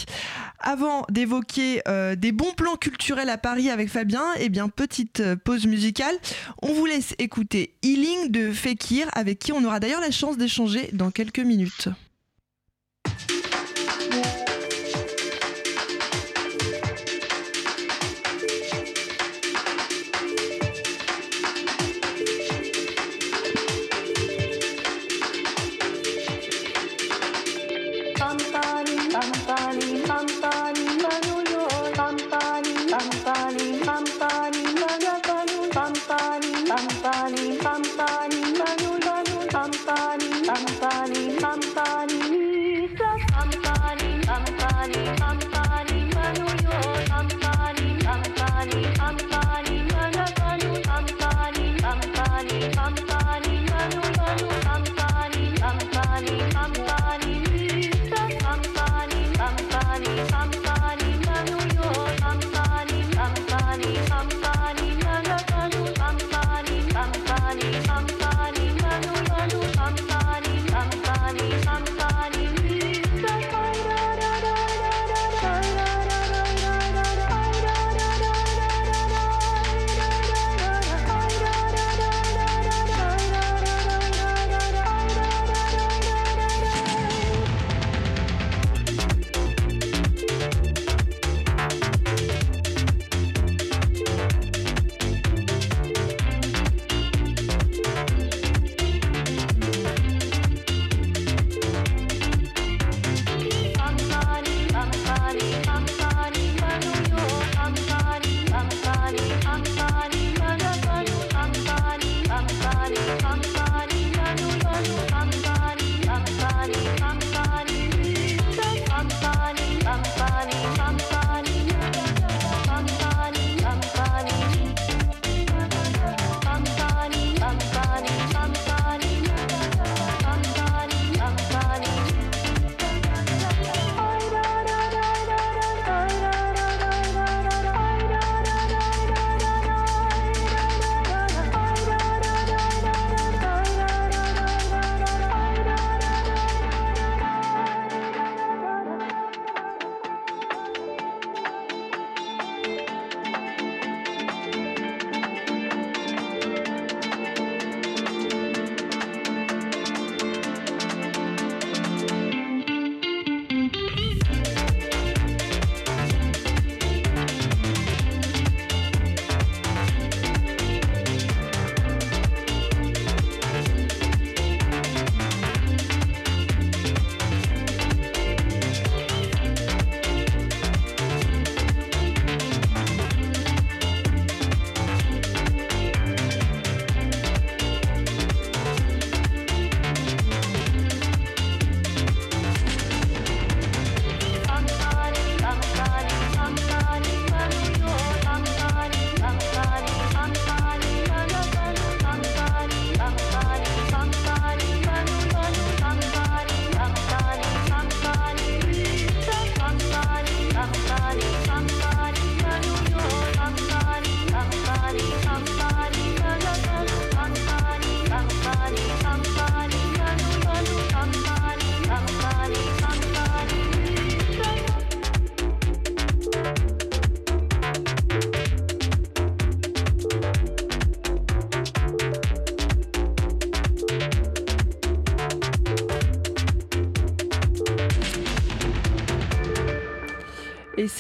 [0.59, 5.69] Avant d'évoquer euh, des bons plans culturels à Paris avec Fabien, eh bien petite pause
[5.69, 6.17] musicale.
[6.63, 10.91] On vous laisse écouter Healing de Fekir avec qui on aura d'ailleurs la chance d'échanger
[10.95, 11.91] dans quelques minutes.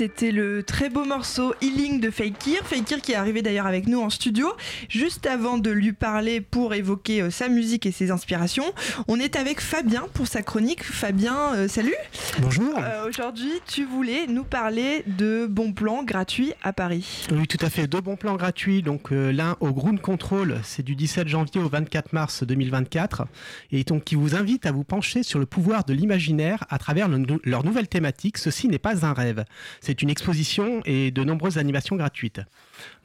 [0.04, 2.60] C'était le très beau morceau Healing de Fakir.
[2.66, 4.52] Fakir qui est arrivé d'ailleurs avec nous en studio.
[4.90, 8.66] Juste avant de lui parler pour évoquer euh, sa musique et ses inspirations,
[9.08, 10.82] on est avec Fabien pour sa chronique.
[10.82, 11.94] Fabien, euh, salut.
[12.38, 12.74] Bonjour.
[12.76, 17.26] Euh, aujourd'hui, tu voulais nous parler de bons plans gratuits à Paris.
[17.32, 17.86] Oui, tout à fait.
[17.86, 18.82] Deux bons plans gratuits.
[18.82, 23.26] Donc l'un au Ground Control, c'est du 17 janvier au 24 mars 2024,
[23.72, 27.08] et donc qui vous invite à vous pencher sur le pouvoir de l'imaginaire à travers
[27.44, 28.36] leur nouvelle thématique.
[28.36, 29.46] Ceci n'est pas un rêve.
[29.80, 32.40] C'est une exposition et de nombreuses animations gratuites.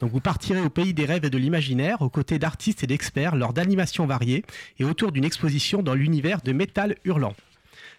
[0.00, 3.36] Donc vous partirez au pays des rêves et de l'imaginaire aux côtés d'artistes et d'experts
[3.36, 4.44] lors d'animations variées
[4.78, 7.34] et autour d'une exposition dans l'univers de métal hurlant.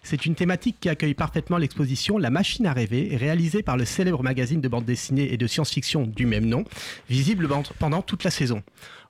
[0.04, 4.22] C'est une thématique qui accueille parfaitement l'exposition La Machine à rêver, réalisée par le célèbre
[4.22, 6.64] magazine de bande dessinée et de science-fiction du même nom,
[7.08, 8.62] visible pendant toute la saison.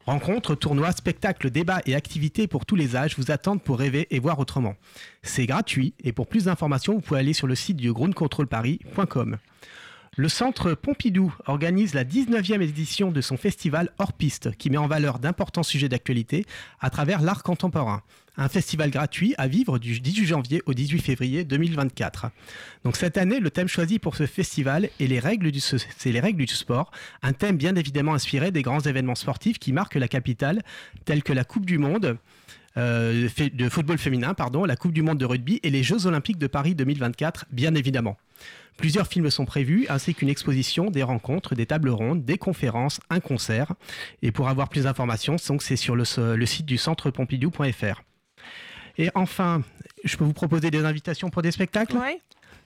[0.04, 4.18] Rencontres, tournois, spectacles, débats et activités pour tous les âges vous attendent pour rêver et
[4.18, 4.74] voir autrement.
[5.22, 9.38] C'est gratuit et pour plus d'informations, vous pouvez aller sur le site du groundcontrolparis.com.
[10.18, 14.86] Le Centre Pompidou organise la 19e édition de son festival Hors Piste qui met en
[14.86, 16.44] valeur d'importants sujets d'actualité
[16.80, 18.02] à travers l'art contemporain.
[18.36, 22.26] Un festival gratuit à vivre du 18 janvier au 18 février 2024.
[22.84, 25.62] Donc cette année, le thème choisi pour ce festival est les règles du,
[26.04, 26.90] les règles du sport,
[27.22, 30.60] un thème bien évidemment inspiré des grands événements sportifs qui marquent la capitale,
[31.06, 32.18] tels que la Coupe du Monde,
[32.76, 36.38] euh, de football féminin, pardon, la Coupe du Monde de rugby et les Jeux Olympiques
[36.38, 38.16] de Paris 2024, bien évidemment.
[38.76, 43.20] Plusieurs films sont prévus, ainsi qu'une exposition, des rencontres, des tables rondes, des conférences, un
[43.20, 43.74] concert.
[44.22, 46.04] Et pour avoir plus d'informations, c'est sur le,
[46.46, 48.02] site du centre pompidou.fr.
[48.98, 49.62] Et enfin,
[50.04, 51.96] je peux vous proposer des invitations pour des spectacles?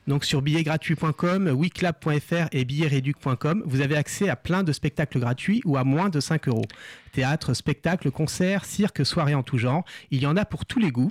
[0.06, 5.76] Donc sur billetgratuit.com, weclap.fr et billetreduc.com, vous avez accès à plein de spectacles gratuits ou
[5.76, 6.66] à moins de 5 euros.
[7.12, 10.92] Théâtre, spectacles, concerts, cirque, soirées en tout genre, il y en a pour tous les
[10.92, 11.10] goûts.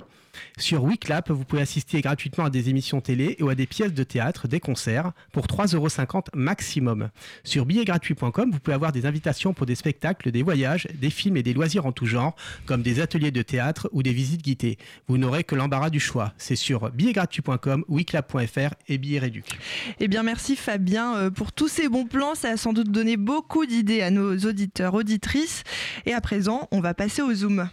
[0.58, 4.02] Sur WeClap, vous pouvez assister gratuitement à des émissions télé ou à des pièces de
[4.02, 5.88] théâtre, des concerts, pour 3,50 euros
[6.34, 7.10] maximum.
[7.44, 11.42] Sur billetgratuit.com, vous pouvez avoir des invitations pour des spectacles, des voyages, des films et
[11.42, 14.78] des loisirs en tout genre, comme des ateliers de théâtre ou des visites guidées.
[15.08, 16.32] Vous n'aurez que l'embarras du choix.
[16.38, 19.58] C'est sur billetgratuit.com, weclap.fr et Billet Réduc.
[20.00, 22.34] Eh bien, merci Fabien euh, pour tous ces bons plans.
[22.34, 25.64] Ça a sans doute donné beaucoup d'idées à nos auditeurs, auditrices.
[26.04, 27.68] Et à présent, on va passer au Zoom.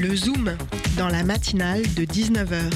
[0.00, 0.56] Le Zoom,
[0.96, 2.70] dans la matinale de 19h.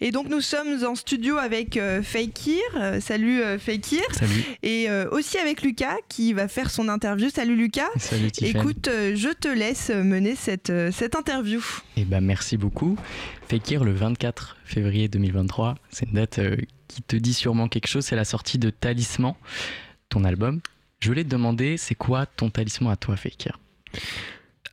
[0.00, 2.60] Et donc nous sommes en studio avec euh, Fakir.
[2.76, 4.02] Euh, salut euh, Fakir.
[4.12, 4.44] Salut.
[4.62, 7.30] Et aussi avec Lucas qui va faire son interview.
[7.30, 7.88] Salut Lucas.
[7.96, 8.50] Salut Tiffany.
[8.50, 11.64] Écoute, je te laisse mener cette, cette interview.
[11.96, 12.96] Eh ben merci beaucoup.
[13.48, 16.40] Fakir, le 24 février 2023, c'est une date
[16.88, 18.04] qui te dit sûrement quelque chose.
[18.04, 19.34] C'est la sortie de Talisman,
[20.08, 20.60] ton album.
[21.00, 23.58] Je voulais te demander, c'est quoi ton talisman à toi, Fakir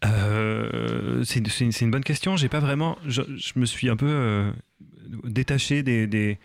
[0.06, 2.38] euh, c'est une, bonne question.
[2.38, 2.98] J'ai pas vraiment.
[3.06, 3.22] Je,
[3.56, 4.52] me suis un peu euh,
[5.24, 6.38] détaché des,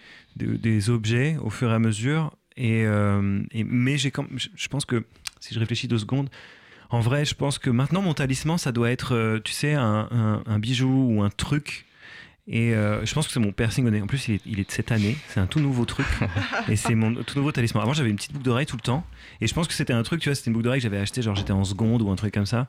[0.89, 2.33] objets au fur et à mesure.
[2.57, 4.13] Et, euh, mais j'ai
[4.57, 5.05] je pense que
[5.41, 6.29] si je réfléchis deux secondes,
[6.91, 11.09] en vrai, je pense que maintenant mon talisman, ça doit être, tu sais, un bijou
[11.11, 11.87] ou un truc
[12.49, 14.03] et euh, je pense que c'est mon piercing.
[14.03, 15.17] En plus, il est, il est de cette année.
[15.29, 16.07] C'est un tout nouveau truc.
[16.69, 17.83] et c'est mon tout nouveau talisman.
[17.83, 19.07] Avant, j'avais une petite boucle d'oreille tout le temps.
[19.41, 20.99] Et je pense que c'était un truc, tu vois, c'était une boucle d'oreille que j'avais
[20.99, 22.67] acheté, genre j'étais en seconde ou un truc comme ça.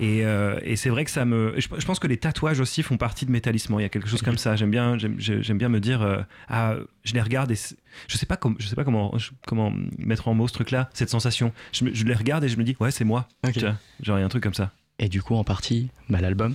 [0.00, 1.54] Et, euh, et c'est vrai que ça me.
[1.58, 3.80] Je, pense que les tatouages aussi font partie de mes talismans.
[3.80, 4.54] Il y a quelque chose comme ça.
[4.54, 7.58] J'aime bien, j'aime bien me dire, euh, ah, je les regarde et
[8.06, 9.12] je sais pas, comme, je sais pas comment,
[9.48, 11.52] comment mettre en mots ce truc-là, cette sensation.
[11.72, 13.28] Je, je, les regarde et je me dis, ouais, c'est moi.
[13.52, 14.70] genre, il y a un truc comme ça.
[15.00, 16.54] Et du coup, en partie, bah, l'album,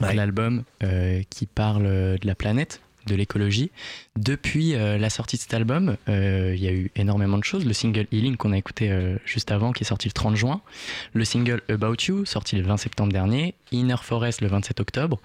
[0.00, 3.70] l'album euh, qui parle de la planète, de l'écologie.
[4.16, 7.64] Depuis euh, la sortie de cet album, euh, il y a eu énormément de choses.
[7.64, 8.92] Le single Healing qu'on a écouté
[9.24, 10.60] juste avant, qui est sorti le 30 juin.
[11.12, 13.54] Le single About You, sorti le 20 septembre dernier.
[13.70, 15.20] Inner Forest le 27 octobre.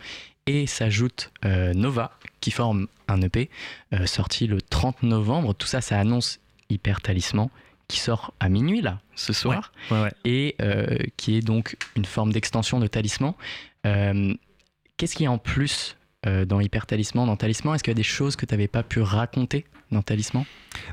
[0.47, 3.49] Et s'ajoute Nova, qui forme un EP,
[4.05, 5.53] sorti le 30 novembre.
[5.53, 7.49] Tout ça, ça annonce Hyper Talisman
[7.87, 9.73] qui sort à minuit là ce soir
[10.23, 10.55] et
[11.17, 13.33] qui est donc une forme d'extension de Talisman.
[15.01, 17.73] Qu'est-ce qu'il y a en plus euh, dans Hyper Talisman, dans Talisman?
[17.73, 20.45] Est-ce qu'il y a des choses que tu n'avais pas pu raconter dans Talisman?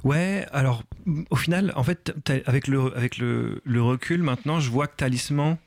[0.02, 0.82] Ouais, alors
[1.28, 2.14] au final, en fait,
[2.46, 5.58] avec le, avec le, recul maintenant, je vois que Talisman,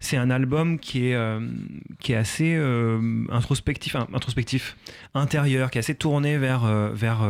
[0.00, 1.38] c'est un album qui est, euh,
[2.00, 4.76] qui est assez euh, introspectif, introspectif,
[5.14, 7.20] intérieur, qui est assez tourné vers, vers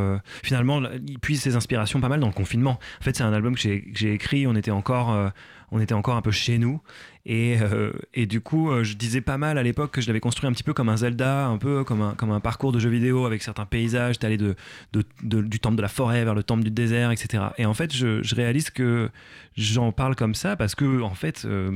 [0.42, 2.78] finalement, il puise ses inspirations pas mal dans le confinement.
[3.02, 5.30] En fait, c'est un album que j'ai écrit, on était encore
[5.70, 6.80] on était encore un peu chez nous.
[7.26, 10.20] Et, euh, et du coup, euh, je disais pas mal à l'époque que je l'avais
[10.20, 12.78] construit un petit peu comme un Zelda, un peu comme un, comme un parcours de
[12.78, 14.18] jeu vidéo avec certains paysages.
[14.18, 14.54] T'allais de,
[14.92, 17.44] de, du temple de la forêt vers le temple du désert, etc.
[17.56, 19.08] Et en fait, je, je réalise que
[19.56, 21.74] j'en parle comme ça parce que, en fait, euh,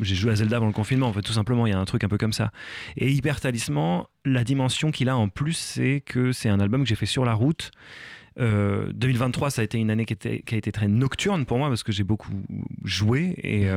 [0.00, 1.08] j'ai joué à Zelda avant le confinement.
[1.08, 2.50] En fait, tout simplement, il y a un truc un peu comme ça.
[2.96, 6.88] Et Hyper Talisman, la dimension qu'il a en plus, c'est que c'est un album que
[6.88, 7.70] j'ai fait sur la route.
[8.38, 11.92] 2023, ça a été une année qui, a été très nocturne pour moi parce que
[11.92, 12.30] j'ai beaucoup
[12.84, 13.70] joué et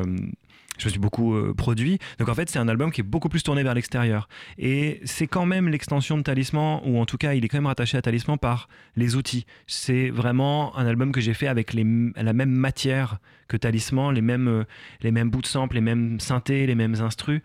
[0.80, 2.00] je me suis beaucoup euh, produit.
[2.18, 4.28] Donc en fait, c'est un album qui est beaucoup plus tourné vers l'extérieur.
[4.58, 7.68] Et c'est quand même l'extension de Talisman, ou en tout cas, il est quand même
[7.68, 9.46] rattaché à Talisman par les outils.
[9.68, 14.48] C'est vraiment un album que j'ai fait avec la même matière que Talisman, les mêmes,
[14.48, 14.64] euh,
[15.02, 17.42] les mêmes bouts de sample, les mêmes synthés, les mêmes instrus.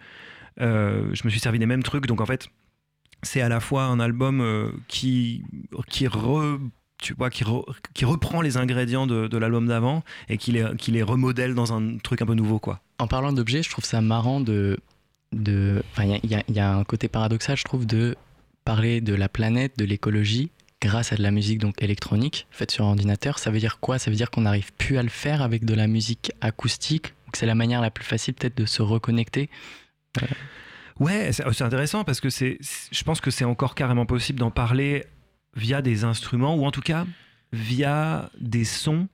[0.61, 2.07] Euh, je me suis servi des mêmes trucs.
[2.07, 2.49] Donc en fait,
[3.23, 5.43] c'est à la fois un album qui,
[5.89, 6.59] qui re
[7.05, 7.45] tu vois, qui,
[7.93, 11.75] qui, reprend les ingrédients de, de l'album d'avant et qui les, qui les remodèle dans
[11.75, 12.81] un truc un peu nouveau, quoi.
[12.99, 14.79] En parlant d'objets, je trouve ça marrant de...
[15.33, 18.17] de il y, y, a un côté paradoxal, je trouve, de
[18.65, 22.87] parler de la planète, de l'écologie, grâce à de la musique donc électronique faite sur
[22.87, 23.39] ordinateur.
[23.39, 23.99] Ça veut dire quoi?
[23.99, 27.39] Ça veut dire qu'on n'arrive plus à le faire avec de la musique acoustique, que
[27.39, 29.51] c'est la manière la plus facile peut-être de se reconnecter?
[31.01, 32.59] Ouais, c'est intéressant parce que c'est,
[32.93, 35.05] je pense que c'est encore carrément possible d'en parler
[35.57, 37.07] via des instruments ou en tout cas
[37.53, 39.09] via des sons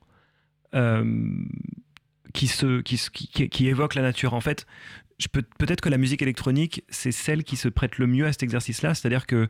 [0.75, 1.45] euh,
[2.33, 4.35] qui, se, qui, qui, qui, évoquent la nature.
[4.35, 4.67] En fait,
[5.59, 8.95] peut-être que la musique électronique, c'est celle qui se prête le mieux à cet exercice-là.
[8.95, 9.49] C'est-à-dire que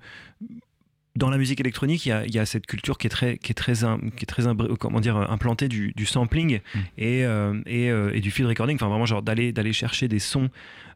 [1.16, 3.36] dans la musique électronique, il y a, il y a cette culture qui est très,
[3.38, 4.44] qui est très, qui est très
[4.78, 6.60] comment dire, implantée du, du sampling
[6.98, 8.76] et, euh, et, euh, et, du field recording.
[8.76, 10.50] Enfin, vraiment, genre d'aller, d'aller chercher des sons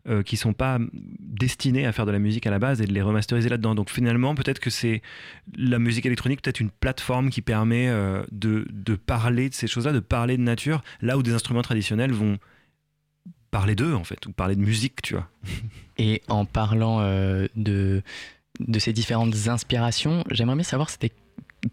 [0.06, 0.78] euh, qui sont pas
[1.18, 3.74] destinés à faire de la musique à la base et de les remasteriser là-dedans.
[3.74, 5.00] Donc finalement, peut-être que c'est
[5.56, 9.92] la musique électronique, peut-être une plateforme qui permet euh, de, de, parler de ces choses-là,
[9.92, 12.36] de parler de nature, là où des instruments traditionnels vont
[13.50, 15.30] parler d'eux en fait, ou parler de musique, tu vois.
[15.96, 18.02] Et en parlant euh, de
[18.60, 21.12] de ces différentes inspirations, j'aimerais bien savoir c'était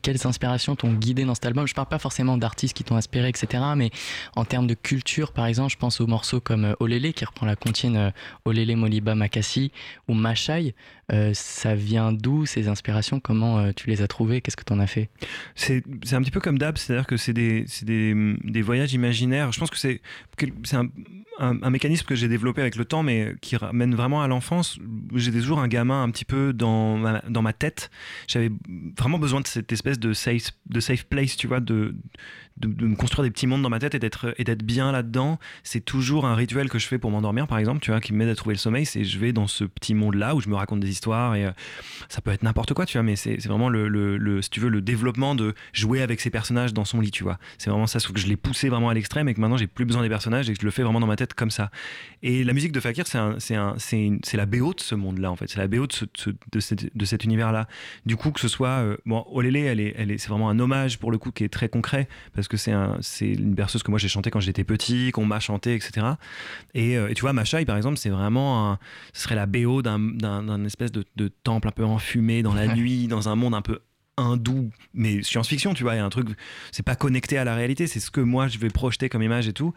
[0.01, 3.29] quelles inspirations t'ont guidé dans cet album Je parle pas forcément d'artistes qui t'ont inspiré,
[3.29, 3.63] etc.
[3.75, 3.91] Mais
[4.35, 7.45] en termes de culture, par exemple, je pense aux morceaux comme euh, Olélé, qui reprend
[7.45, 8.11] la comptine euh,
[8.45, 9.71] Olélé Moliba Makassi,
[10.07, 10.75] ou Machai.
[11.11, 13.19] Euh, ça vient d'où ces inspirations?
[13.19, 14.41] Comment tu les as trouvées?
[14.41, 15.09] Qu'est-ce que tu en as fait?
[15.55, 15.83] C'est
[16.13, 19.51] un petit peu comme Dab, c'est-à-dire que c'est des, des, des, voyages imaginaires.
[19.51, 20.01] Je pense que c'est
[20.73, 20.89] un,
[21.39, 24.77] un, mécanisme que j'ai développé avec le temps, mais qui ramène vraiment à l'enfance.
[25.15, 27.89] J'étais toujours un gamin un petit peu dans ma, dans ma tête.
[28.27, 28.51] J'avais
[28.97, 31.95] vraiment besoin de cette espèce de safe, de safe place, tu vois, de,
[32.57, 35.39] de, me construire des petits mondes dans ma tête et d'être et d'être bien là-dedans.
[35.63, 38.29] C'est toujours un rituel que je fais pour m'endormir, par exemple, tu vois, qui m'aide
[38.29, 38.85] à trouver le sommeil.
[38.85, 41.51] C'est je vais dans ce petit monde-là où je me raconte des histoires et euh,
[42.09, 44.69] ça peut être n'importe quoi, tu vois, mais c'est vraiment le, le, si tu veux,
[44.69, 47.37] le développement de jouer avec ces personnages dans son lit, tu vois.
[47.57, 49.67] C'est vraiment ça, sauf que je l'ai poussé vraiment à l'extrême et que maintenant j'ai
[49.67, 51.71] plus besoin des personnages et que je le fais vraiment dans ma tête comme ça.
[52.23, 55.47] Et la musique de Fakir, c'est la BO de ce monde-là, en fait.
[55.49, 57.67] C'est la BO de, ce, de, de, cet univers-là.
[58.05, 60.59] Du coup, que ce soit, euh, bon, Olélé, elle est, elle est, c'est vraiment un
[60.59, 62.07] hommage pour le coup qui est très concret
[62.47, 65.39] que c'est un, c'est une berceuse que moi j'ai chanté quand j'étais petit, qu'on m'a
[65.39, 66.07] chanté, etc.
[66.75, 68.77] Euh, et, tu vois, Machai, par exemple, c'est vraiment,
[69.13, 71.03] ce serait la BO d'un espèce de,
[71.43, 73.79] temple un peu enfumé dans la nuit, dans un monde un peu
[74.17, 76.27] hindou, mais science-fiction, tu vois, il y a un truc,
[76.71, 79.47] c'est pas connecté à la réalité, c'est ce que moi je vais projeter comme image
[79.47, 79.73] et tout.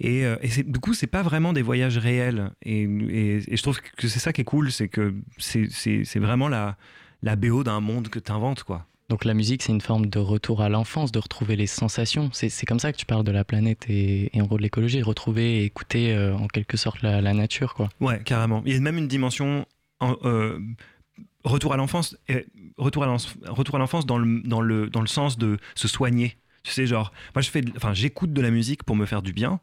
[0.00, 2.50] Et, euh, et du coup, c'est pas vraiment des voyages réels.
[2.62, 6.76] Et, et, je trouve que c'est ça qui est cool, c'est que c'est vraiment la,
[7.22, 8.86] la BO d'un monde que tu inventes, quoi.
[9.08, 12.28] Donc la musique, c'est une forme de retour à l'enfance, de retrouver les sensations.
[12.32, 15.60] C'est comme ça que tu parles de la planète et, en gros de l'écologie, retrouver
[15.60, 17.74] et écouter euh, en quelque sorte la, nature.
[17.74, 17.88] Quoi.
[18.00, 18.62] Ouais, carrément.
[18.66, 19.64] Il y a même une dimension
[20.02, 20.60] euh,
[21.42, 22.18] retour à l'enfance,
[22.76, 26.36] retour à l'enfance dans le, dans, le, dans le sens de se soigner.
[26.62, 27.42] Tu sais, genre, moi
[27.94, 29.60] j'écoute de la musique pour me faire du bien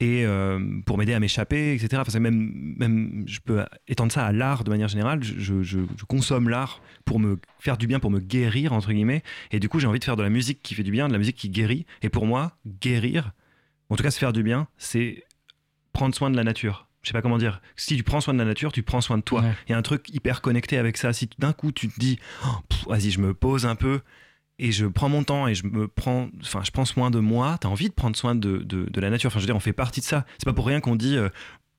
[0.00, 2.02] et euh, pour m'aider à m'échapper, etc.
[2.04, 5.22] Enfin, même, même, je peux étendre ça à l'art de manière générale.
[5.22, 5.78] Je, je,
[6.08, 9.22] consomme l'art pour me faire du bien, pour me guérir, entre guillemets.
[9.52, 11.12] Et du coup, j'ai envie de faire de la musique qui fait du bien, de
[11.12, 11.86] la musique qui guérit.
[12.02, 13.32] Et pour moi, guérir,
[13.88, 15.24] en tout cas se faire du bien, c'est
[15.92, 16.88] prendre soin de la nature.
[17.02, 17.60] Je sais pas comment dire.
[17.76, 19.44] Si tu prends soin de la nature, tu prends soin de toi.
[19.68, 21.12] Il y a un truc hyper connecté avec ça.
[21.12, 24.00] Si d'un coup tu te dis, oh, vas-y, je me pose un peu,
[24.58, 27.58] et je prends mon temps et je me prends enfin je prends soin de moi.
[27.60, 29.28] Tu as envie de prendre soin de, de, la nature.
[29.28, 30.24] Enfin je veux dire on fait partie de ça.
[30.38, 31.28] C'est pas pour rien qu'on dit euh,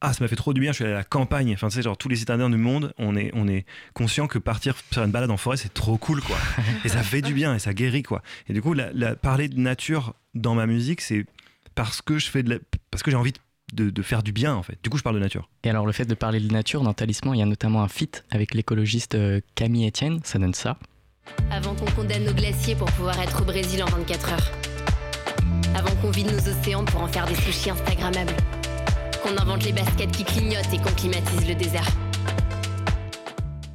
[0.02, 1.54] ah ça m'a fait trop du bien je suis allé à la campagne.
[1.54, 4.40] Enfin tu sais genre tous les citadins du monde on est on est conscient que
[4.40, 6.38] partir faire une balade en forêt c'est trop cool quoi.
[6.86, 8.22] Et ça fait du bien et ça guérit quoi.
[8.48, 11.26] Et du coup la, parler de nature dans ma musique c'est
[11.76, 12.62] parce que je fais de
[12.92, 13.34] parce que j'ai envie
[13.74, 14.78] de, de, faire du bien en fait.
[14.84, 15.50] Du coup, je parle de nature.
[15.64, 17.88] Et alors, le fait de parler de nature dans Talisman, il y a notamment un
[17.88, 20.78] feat avec l'écologiste euh, Camille Etienne, ça donne ça.
[21.52, 24.52] Avant qu'on condamne nos glaciers pour pouvoir être au Brésil en 24 heures.
[25.76, 28.36] Avant qu'on vide nos océans pour en faire des sushis instagrammables.
[29.24, 31.88] Qu'on invente les baskets qui clignotent et qu'on climatise le désert.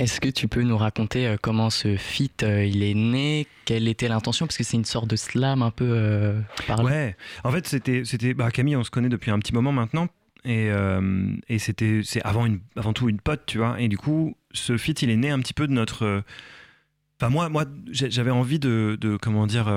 [0.01, 3.47] Est-ce que tu peux nous raconter euh, comment ce feat euh, il est né?
[3.67, 4.47] Quelle était l'intention?
[4.47, 6.41] Parce que c'est une sorte de slam un peu euh,
[6.79, 10.09] Ouais, en fait c'était c'était bah, Camille, on se connaît depuis un petit moment maintenant
[10.47, 10.71] et,
[11.51, 13.79] et c'était c'est avant une avant tout une pote, tu vois.
[13.79, 16.23] Et du coup, ce feat il est né un petit peu de notre
[17.21, 19.69] Enfin, moi, moi j'avais envie de, de, comment dire,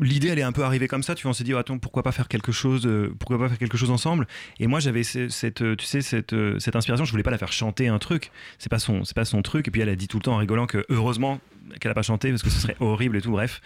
[0.00, 2.02] l'idée elle est un peu arrivée comme ça tu vois on s'est dit attends pourquoi
[2.02, 4.26] pas faire quelque chose euh, pourquoi pas faire quelque chose ensemble?
[4.58, 6.00] Et moi j'avais cette euh, tu sais
[6.32, 8.30] euh, cette inspiration je voulais pas la faire chanter un truc.
[8.58, 9.68] C'est pas son c'est pas son truc.
[9.68, 11.40] Et puis elle a dit tout le temps en rigolant que heureusement
[11.78, 13.60] qu'elle a pas chanté parce que ce serait horrible et tout bref.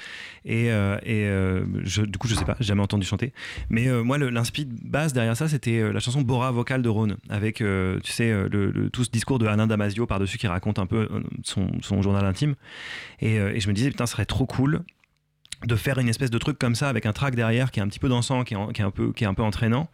[0.45, 1.31] Et, et
[1.87, 3.33] du coup je sais pas jamais entendu chanter.
[3.71, 8.13] Mais moi l'inspi base derrière ça c'était la chanson Bora vocale de Rhône avec tu
[8.13, 8.35] sais
[8.93, 11.09] tout ce discours de Alain Damasio par dessus qui raconte un peu
[11.45, 12.57] son, son journal intime.
[13.21, 14.85] Et, et je me disais putain ce serait trop cool
[15.67, 17.89] de faire une espèce de truc comme ça avec un track derrière qui est un
[17.89, 19.91] petit peu dansant, qui est, qui est un, peu, qui est un peu entraînant.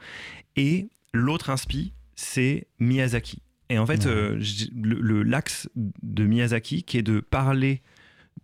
[0.56, 3.42] Et l'autre inspi, c'est Miyazaki.
[3.68, 4.40] Et en fait, euh,
[4.74, 7.82] le l'axe de Miyazaki, qui est de parler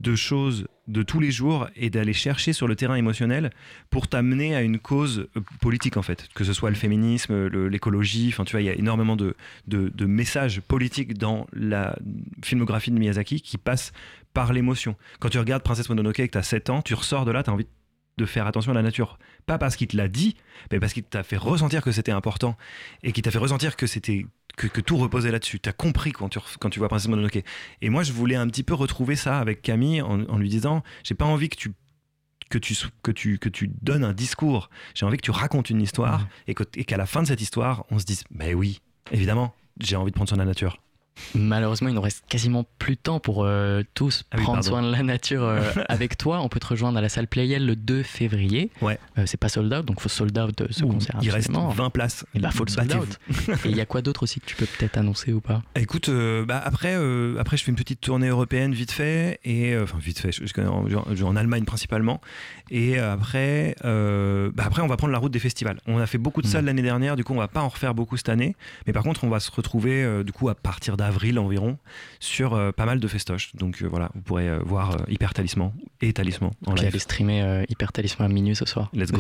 [0.00, 3.50] de choses de tous les jours et d'aller chercher sur le terrain émotionnel
[3.90, 8.28] pour t'amener à une cause euh, politique en fait, que ce soit le féminisme, l'écologie,
[8.28, 9.34] enfin tu vois, il y a énormément de,
[9.66, 11.96] de, de, messages politiques dans la
[12.44, 13.92] filmographie de Miyazaki qui passent
[14.32, 14.96] par l'émotion.
[15.18, 17.42] Quand tu regardes Princesse Mononoke et que tu as 7 ans, tu ressors de là,
[17.42, 17.66] tu as envie
[18.18, 19.18] de faire attention à la nature.
[19.46, 20.36] Pas parce qu'il te l'a dit,
[20.72, 22.56] mais parce qu'il t'a fait ressentir que c'était important
[23.02, 24.26] et qu'il t'a fait ressentir que c'était
[24.56, 25.60] que, tout reposait là-dessus.
[25.60, 27.42] Tu as compris quand tu, quand tu vois Princesse Mononoke.
[27.82, 31.14] Et moi, je voulais un petit peu retrouver ça avec Camille en, lui disant j'ai
[31.14, 31.72] pas envie que tu
[32.48, 34.70] que tu, que, tu, que tu donnes un discours.
[34.94, 37.98] J'ai envie que tu racontes une histoire et qu'à la fin de cette histoire, on
[37.98, 38.80] se dise, mais oui,
[39.10, 40.80] évidemment, j'ai envie de prendre soin de la nature.
[41.34, 44.90] Malheureusement, il nous reste quasiment plus de temps pour euh, tous ah prendre soin de
[44.90, 46.40] la nature euh, avec toi.
[46.40, 48.70] On peut te rejoindre à la salle Playel le 2 février.
[48.82, 48.98] Ouais.
[49.18, 51.18] Euh, c'est pas sold out, donc faut sold out ce concert.
[51.22, 52.24] Il reste 20 places.
[52.34, 53.18] Et bah, faut le sold out.
[53.64, 55.62] Et il y a quoi d'autre aussi que tu peux peut-être annoncer ou pas?
[55.74, 56.94] Écoute, bah, après,
[57.38, 59.40] après, je fais une petite tournée européenne vite fait.
[59.44, 62.20] Et, enfin, vite fait, je, je, en, en, Allemagne principalement.
[62.70, 65.78] Et après, bah, après, on va prendre la route des festivals.
[65.86, 66.50] On a fait beaucoup de hmm.
[66.50, 68.54] salles l'année dernière, du coup, on va pas en refaire beaucoup cette année.
[68.86, 71.78] Mais par contre, on va se retrouver du coup à partir d'un avril environ
[72.20, 73.54] sur euh, pas mal de festoches.
[73.54, 76.84] Donc euh, voilà, vous pourrez euh, voir Hyper Talisman et Talisman en live.
[76.84, 78.90] J'avais streamer Hyper Talisman à minuit ce soir.
[78.92, 79.18] Let's go.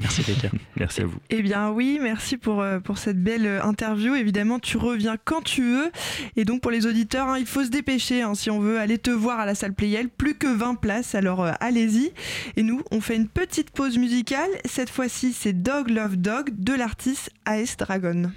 [0.00, 0.52] Merci Fekir.
[0.76, 1.18] merci à vous.
[1.30, 4.14] Eh bien oui, merci pour, pour cette belle interview.
[4.14, 5.92] Évidemment, tu reviens quand tu veux.
[6.36, 8.98] Et donc pour les auditeurs, hein, il faut se dépêcher hein, si on veut aller
[8.98, 10.08] te voir à la salle Playel.
[10.08, 12.12] Plus que 20 places, alors allez-y.
[12.56, 14.50] Et nous, on fait une petite pause musicale.
[14.64, 18.32] Cette fois-ci, c'est Dog Love Dog de l'artiste AS Dragon.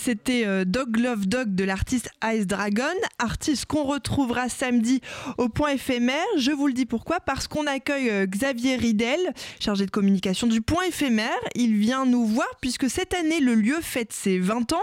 [0.00, 2.82] C'était euh, Dog Love Dog de l'artiste Ice Dragon,
[3.18, 5.02] artiste qu'on retrouvera samedi
[5.36, 6.24] au point éphémère.
[6.38, 9.20] Je vous le dis pourquoi, parce qu'on accueille euh, Xavier Ridel,
[9.60, 11.38] chargé de communication du point éphémère.
[11.54, 14.80] Il vient nous voir puisque cette année le lieu fête ses 20 ans.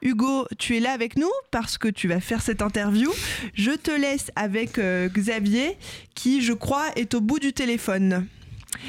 [0.00, 3.12] Hugo, tu es là avec nous parce que tu vas faire cette interview.
[3.52, 5.76] Je te laisse avec euh, Xavier
[6.14, 8.26] qui, je crois, est au bout du téléphone.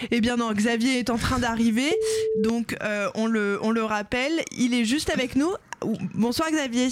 [0.10, 1.94] Eh bien non, Xavier est en train d'arriver,
[2.44, 2.76] donc
[3.14, 5.52] on, le, on le rappelle, il est juste avec nous.
[6.14, 6.90] Bonsoir Xavier.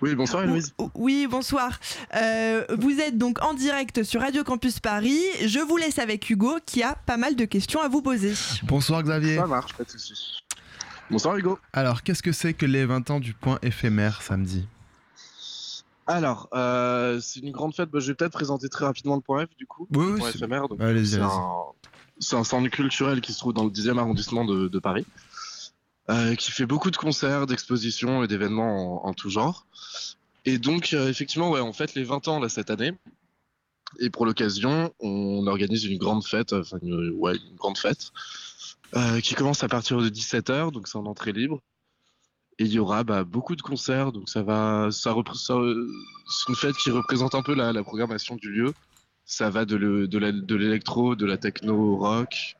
[0.00, 0.74] Oui, bonsoir Héloïse.
[0.94, 1.78] Oui, bonsoir.
[2.14, 5.20] Euh, vous êtes donc en direct sur Radio Campus Paris.
[5.46, 8.34] Je vous laisse avec Hugo qui a pas mal de questions à vous poser.
[8.64, 9.36] Bonsoir Xavier.
[9.36, 10.42] Ça marche, pas de soucis.
[11.10, 11.58] Bonsoir Hugo.
[11.72, 14.66] Alors, qu'est-ce que c'est que les 20 ans du point éphémère samedi?
[16.06, 17.90] Alors, euh, c'est une grande fête.
[17.90, 19.86] Bah, je vais peut-être présenter très rapidement le point F du coup.
[19.94, 20.66] Oui, le point éphémère.
[22.20, 25.06] C'est un, centre culturel qui se trouve dans le 10e arrondissement de, Paris,
[26.10, 29.66] euh, qui fait beaucoup de concerts, d'expositions et d'événements en, tout genre.
[30.44, 32.92] Et donc, euh, effectivement, ouais, on fête les 20 ans là, cette année.
[34.00, 38.12] Et pour l'occasion, on organise une grande fête, enfin, ouais, une grande fête,
[39.22, 41.60] qui commence à partir de 17h, donc c'est en entrée libre.
[42.58, 46.76] Et il y aura bah, beaucoup de concerts, donc ça va, ça, c'est une fête
[46.76, 48.72] qui représente un peu la, programmation du lieu.
[49.24, 52.56] Ça va de, l'électro, de, la techno, rock,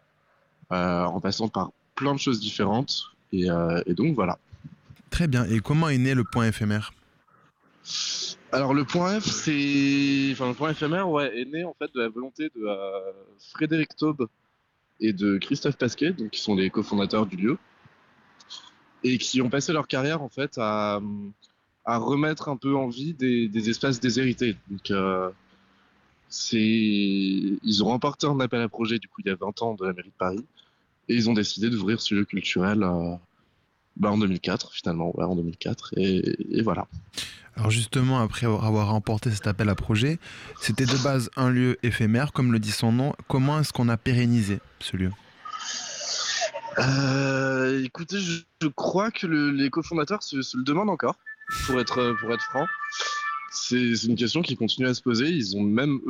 [0.73, 3.14] euh, en passant par plein de choses différentes.
[3.33, 4.39] Euh, et, donc voilà.
[5.11, 5.45] Très bien.
[5.45, 6.93] Et comment est né le point éphémère?
[8.53, 12.01] Alors le point F, c'est, enfin le point éphémère, ouais, est né en fait de
[12.01, 13.13] la volonté de euh,
[13.53, 14.29] Frédéric Taube
[15.01, 17.59] et de Christophe Pasquet, donc qui sont les cofondateurs du lieu
[19.03, 21.01] et qui ont passé leur carrière en fait à,
[21.85, 24.57] remettre un peu en vie des, espaces déshérités.
[24.71, 25.31] Donc, euh,
[26.29, 29.75] c'est, ils ont remporté un appel à projet du coup il y a 20 ans
[29.75, 30.45] de la mairie de Paris
[31.09, 33.15] et ils ont décidé d'ouvrir ce lieu culturel euh,
[33.97, 36.87] bah, en 2004 finalement, ouais, en 2004 et, et, voilà.
[37.57, 40.19] Alors justement, après avoir remporté cet appel à projet,
[40.61, 43.15] c'était de base un lieu éphémère, comme le dit son nom.
[43.29, 45.13] Comment est-ce qu'on a pérennisé ce lieu?
[46.79, 51.17] Euh, écoutez, je, crois que les cofondateurs se, se, le demandent encore,
[51.67, 52.67] pour être, pour être franc.
[53.53, 55.29] C'est une question qui continue à se poser.
[55.29, 56.01] Ils ont même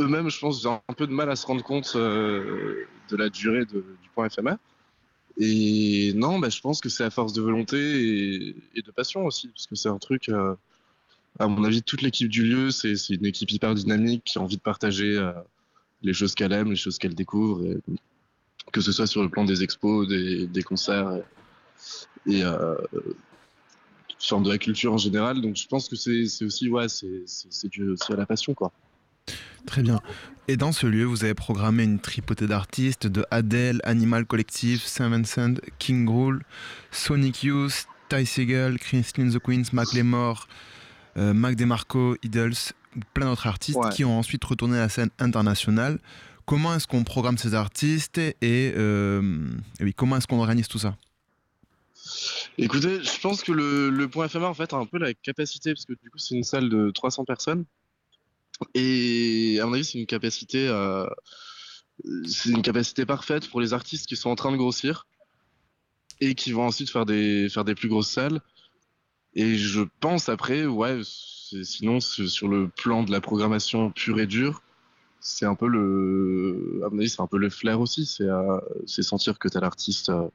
[0.00, 3.64] eux-mêmes, je pense, un peu de mal à se rendre compte euh, de la durée
[3.64, 4.56] du point éphémère.
[5.38, 9.48] Et non, bah, je pense que c'est à force de volonté et, de passion aussi,
[9.48, 10.54] parce que c'est un truc, euh,
[11.38, 14.56] à mon avis, toute l'équipe du lieu, c'est une équipe hyper dynamique qui a envie
[14.56, 15.32] de partager euh,
[16.02, 17.64] les choses qu'elle aime, les choses qu'elle découvre.
[17.64, 17.78] Et
[18.72, 21.20] que ce soit sur le plan des expos, des, concerts
[22.26, 22.76] et, euh,
[24.30, 25.40] de la culture en général.
[25.40, 28.72] Donc je pense que c'est aussi, ouais, c'est dû aussi à la passion, quoi.
[29.66, 30.00] Très bien.
[30.48, 35.12] Et dans ce lieu, vous avez programmé une tripotée d'artistes de Adele, Animal Collective, Sam
[35.12, 36.42] Vincent, King Rule,
[36.90, 40.48] Sonic Youth, Ty Segall, Christine the Queens, Mac Lemore,
[41.16, 42.74] euh, Mac DeMarco, Idols,
[43.14, 45.98] plein d'autres artistes qui ont ensuite retourné à la scène internationale.
[46.44, 49.48] Comment est-ce qu'on programme ces artistes et, euh,
[49.96, 50.96] comment est-ce qu'on organise tout ça?
[52.58, 55.86] Écoutez, je pense que le, point éphémère en fait a un peu la capacité, parce
[55.86, 57.64] que du coup c'est une salle de 300 personnes,
[58.74, 61.06] et à mon avis c'est une capacité, euh,
[62.26, 65.06] c'est une capacité parfaite pour les artistes qui sont en train de grossir
[66.20, 68.40] et qui vont ensuite faire des faire des plus grosses salles.
[69.34, 74.62] Et je pense après, ouais, sinon sur le plan de la programmation pure et dure,
[75.22, 78.04] c'est un peu le, à mon avis, c'est un peu le flair aussi.
[78.06, 80.28] C'est euh, sentir que tel artiste, euh,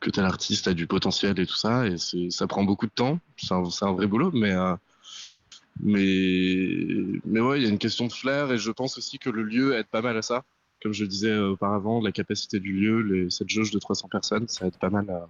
[0.00, 1.86] que tel artiste a du potentiel et tout ça.
[1.86, 1.96] Et
[2.30, 3.18] ça prend beaucoup de temps.
[3.38, 4.76] C'est un, un, vrai boulot, mais euh,
[5.80, 9.30] mais mais ouais, il y a une question de flair et je pense aussi que
[9.30, 10.44] le lieu aide pas mal à ça.
[10.82, 14.66] Comme je disais auparavant, la capacité du lieu, les, cette jauge de 300 personnes, ça
[14.66, 15.28] aide pas mal à,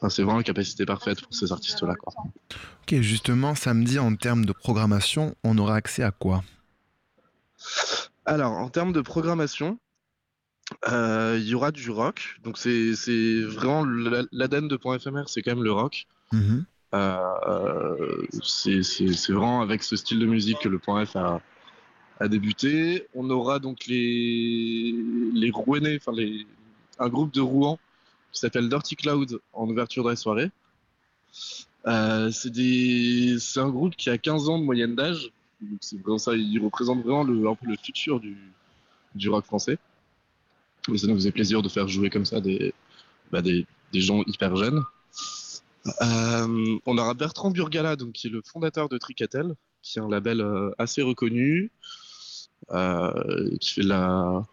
[0.00, 1.94] Enfin, c'est vraiment la capacité parfaite pour ces artistes-là.
[2.06, 6.42] Ok, justement, samedi, en termes de programmation, on aura accès à quoi?
[8.24, 9.78] Alors, en termes de programmation,
[10.88, 12.38] euh, il y aura du rock.
[12.42, 13.84] Donc, c'est vraiment
[14.32, 16.06] l'ADN de Point éphémère, c'est quand même le rock.
[16.32, 16.40] Mhm.
[16.40, 16.79] Euh,
[18.42, 21.40] c'est vraiment avec ce style de musique que le Point F a,
[22.28, 23.06] débuté.
[23.14, 24.94] On aura donc les,
[25.32, 26.46] les Rouennais, enfin les,
[26.98, 27.78] un groupe de Rouen
[28.32, 30.50] qui s'appelle Dirty Cloud en ouverture de la soirée.
[31.86, 35.32] Euh, c'est un groupe qui a 15 ans de moyenne d'âge
[36.18, 38.36] ça, il représente vraiment le, un peu le futur du,
[39.14, 39.78] du rock français.
[40.92, 42.72] Et ça nous faisait plaisir de faire jouer comme ça des,
[43.30, 44.82] bah des, des, gens hyper jeunes.
[45.86, 50.40] Euh, on aura Bertrand Burgala, qui est le fondateur de Tricatel, qui est un label
[50.40, 51.70] euh, assez reconnu,
[52.70, 54.46] euh, qui fait de la,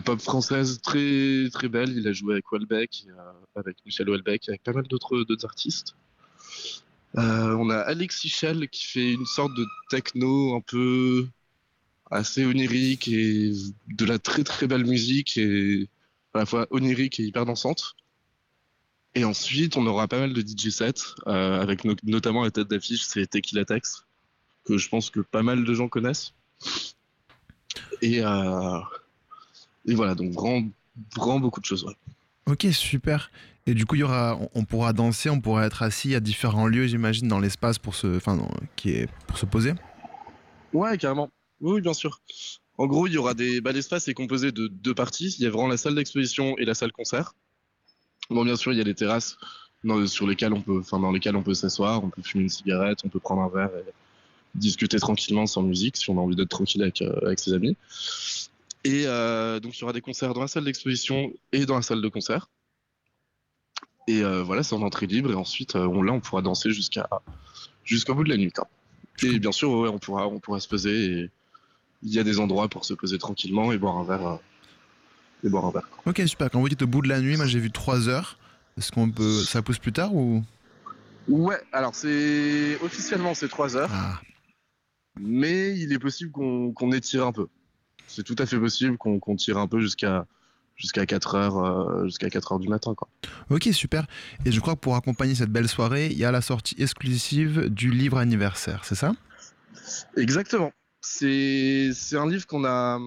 [0.00, 1.96] pop française très belle.
[1.96, 3.06] Il a joué avec Welbeck,
[3.54, 5.94] avec Michel Welbeck, avec pas mal d'autres artistes.
[7.14, 11.28] on a Alexis Shell qui fait une sorte de techno un peu
[12.10, 13.52] assez onirique et
[13.88, 15.88] de la très très belle musique et
[16.34, 17.96] à la fois onirique et hyper dansante.
[19.14, 23.02] Et ensuite, on aura pas mal de DJ sets, euh, avec notamment la tête d'affiche,
[23.02, 24.04] c'est Tequila Tex,
[24.64, 26.34] que je pense que pas mal de gens connaissent.
[28.02, 28.80] Et, euh,
[29.86, 30.68] et voilà, donc vraiment,
[31.16, 31.86] vraiment beaucoup de choses.
[32.46, 33.30] Ok, super.
[33.66, 36.66] Et du coup, il y aura, on pourra danser, on pourra être assis à différents
[36.66, 38.38] lieux, j'imagine, dans l'espace pour se, enfin,
[38.76, 39.72] qui est pour se poser.
[40.72, 41.30] Ouais, carrément.
[41.60, 42.20] Oui, bien sûr.
[42.76, 45.34] En gros, il y aura des, bah, l'espace est composé de deux parties.
[45.38, 47.34] Il y a vraiment la salle d'exposition et la salle concert.
[48.30, 49.36] Bon, bien sûr, il y a les terrasses
[50.06, 53.00] sur lesquelles on peut, enfin, dans lesquelles on peut s'asseoir, on peut fumer une cigarette,
[53.04, 53.92] on peut prendre un verre et
[54.54, 57.76] discuter tranquillement sans musique si on a envie d'être tranquille avec, euh, ses amis.
[58.84, 61.82] Et euh, donc, il y aura des concerts dans la salle d'exposition et dans la
[61.82, 62.48] salle de concert.
[64.06, 65.32] Et euh, voilà, c'est en entrée libre.
[65.32, 67.08] Et ensuite, on, là, on pourra danser jusqu'à
[67.84, 68.52] jusqu'au bout de la nuit.
[69.22, 71.30] Et bien sûr, on pourra, on pourra se poser.
[72.02, 74.38] Il y a des endroits pour se poser tranquillement et boire un verre
[75.48, 75.88] boire un verre.
[76.06, 76.50] Ok, super.
[76.50, 78.38] Quand vous dites au bout de la nuit, moi j'ai vu 3 heures.
[78.78, 79.42] Est-ce qu'on peut.
[79.42, 80.42] Ça pousse plus tard ou?
[81.28, 82.78] Ouais, alors c'est.
[82.82, 83.90] Officiellement, c'est 3 heures.
[83.92, 84.20] Ah.
[85.18, 87.46] Mais il est possible qu'on étire un peu.
[88.08, 90.26] C'est tout à fait possible qu'on tire un peu jusqu'à
[90.76, 92.94] jusqu'à 4 heures, euh, jusqu'à 4 heures du matin.
[92.94, 93.08] Quoi.
[93.50, 94.06] Ok, super.
[94.44, 97.68] Et je crois que pour accompagner cette belle soirée, il y a la sortie exclusive
[97.68, 99.12] du livre anniversaire, c'est ça?
[100.16, 100.72] Exactement.
[101.06, 102.98] C'est un livre qu'on a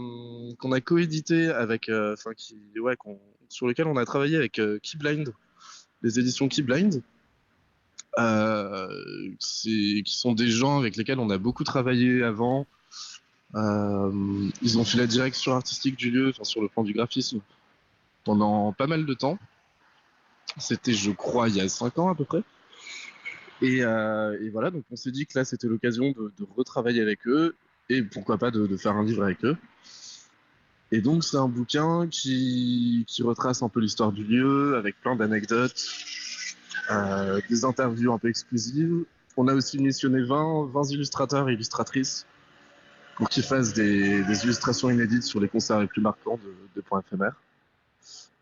[0.59, 2.95] qu'on a coédité avec euh, enfin qui ouais
[3.49, 5.33] sur lequel on a travaillé avec euh, Keyblind,
[6.03, 7.01] les éditions Keyblind.
[8.19, 12.65] Euh, qui sont des gens avec lesquels on a beaucoup travaillé avant.
[13.53, 17.41] Euh, ils ont fait la direction artistique du lieu, sur le plan du graphisme,
[18.23, 19.37] pendant pas mal de temps.
[20.57, 22.41] C'était, je crois, il y a 5 ans à peu près.
[23.61, 23.83] Et,
[24.51, 27.55] voilà, donc on s'est dit que là, c'était l'occasion de, retravailler avec eux
[27.89, 29.57] et pourquoi pas de, faire un livre avec eux.
[30.91, 35.85] Et donc c'est un bouquin qui, retrace un peu l'histoire du lieu avec plein d'anecdotes,
[36.91, 39.05] euh, des interviews un peu exclusives.
[39.35, 42.25] On a aussi missionné 20, 20 illustrateurs et illustratrices
[43.15, 46.39] pour qu'ils fassent des, illustrations inédites sur les concerts les plus marquants
[46.75, 47.35] de, Points éphémères.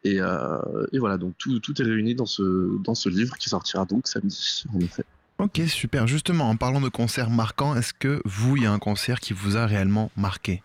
[0.04, 3.50] Et, euh, et, voilà, donc tout, tout, est réuni dans ce, dans ce livre qui
[3.50, 5.06] sortira donc samedi, en effet.
[5.38, 6.08] Ok, super.
[6.08, 9.34] Justement, en parlant de concerts marquants, est-ce que vous, il y a un concert qui
[9.34, 10.64] vous a réellement marqué?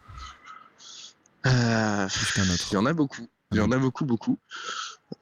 [1.46, 2.06] Euh,
[2.36, 3.26] Il y en a beaucoup.
[3.50, 4.38] Il y en a beaucoup, beaucoup.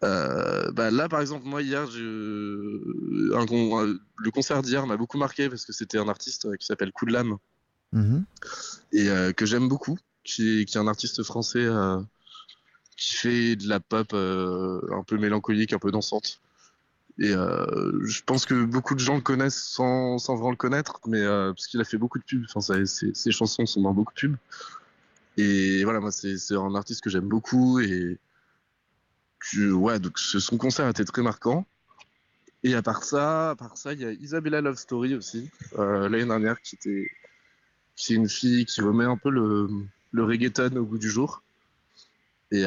[0.05, 3.47] Euh, bah là, par exemple, moi, hier, un, le
[4.31, 7.39] concert d'hier m'a beaucoup marqué parce que c'était un artiste qui s'appelle Coup de Lame
[7.93, 8.27] mhm.
[8.93, 11.67] et euh, que j'aime beaucoup, qui est, qui est, un artiste français
[12.99, 16.43] qui fait de la pop un peu mélancolique, un peu dansante.
[17.21, 21.01] Et euh, je pense que beaucoup de gens le connaissent sans, sans vraiment le connaître,
[21.07, 22.45] mais euh, parce qu'il a fait beaucoup de pubs.
[22.55, 24.37] Enfin, ses, chansons sont dans beaucoup de pubs.
[25.37, 28.19] Et voilà, moi, c'est un artiste que j'aime beaucoup et
[29.57, 31.67] ouais, donc son concert était très marquant.
[32.65, 35.49] Et à part ça, à part ça, il y a Isabella Love Story aussi
[35.79, 37.09] euh, l'année dernière, qui était,
[37.95, 39.69] qui est une fille qui remet un peu le,
[40.11, 41.43] le reggaeton au goût du jour.
[42.51, 42.65] Et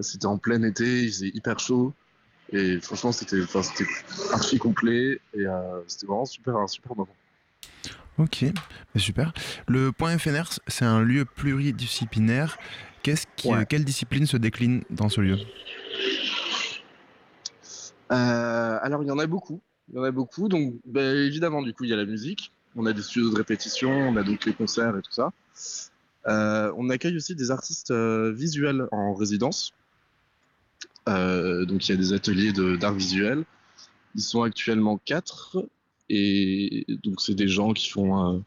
[0.00, 1.94] c'était en plein été, il faisait hyper chaud.
[2.52, 3.38] Et franchement, c'était
[4.32, 7.14] archi complet et euh, c'était vraiment super, un super moment.
[8.18, 8.44] Ok,
[8.96, 9.32] super.
[9.66, 12.58] Le point FNR, c'est un lieu pluridisciplinaire.
[13.02, 15.38] Qu'est-ce qui, quelle discipline se décline dans ce lieu?
[18.12, 19.60] Euh, Alors, il y en a beaucoup.
[19.88, 20.48] Il y en a beaucoup.
[20.48, 22.52] Donc, ben, évidemment, du coup, il y a la musique.
[22.76, 25.32] On a des studios de répétition, on a donc les concerts et tout ça.
[26.26, 29.72] Euh, on accueille aussi des artistes visuels en résidence.
[31.08, 33.44] Euh, donc il y a des ateliers d'art visuel.
[34.14, 35.58] Ils sont actuellement quatre
[36.08, 38.36] et donc c'est des gens qui font.
[38.36, 38.38] Euh,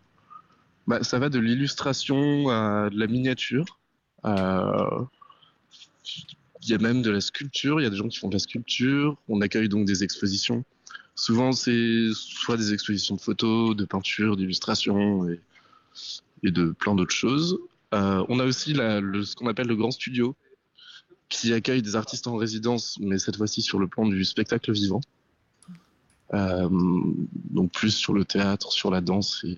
[0.88, 3.80] bah, ça va de l'illustration à de la miniature.
[4.26, 5.04] Euh,
[6.64, 7.80] il y a même de la sculpture.
[7.80, 9.18] Il y a des gens qui font de la sculpture.
[9.28, 10.64] On accueille donc des expositions.
[11.16, 15.40] Souvent c'est soit des expositions de photos, de peinture, d'illustration et,
[16.44, 17.60] de plein d'autres choses.
[17.92, 20.36] on a aussi ce qu'on appelle le grand studio,
[21.30, 25.02] qui accueille des artistes en résidence, mais cette fois-ci sur le plan du spectacle vivant.
[26.34, 26.68] Euh,
[27.50, 29.58] donc plus sur le théâtre, sur la danse et,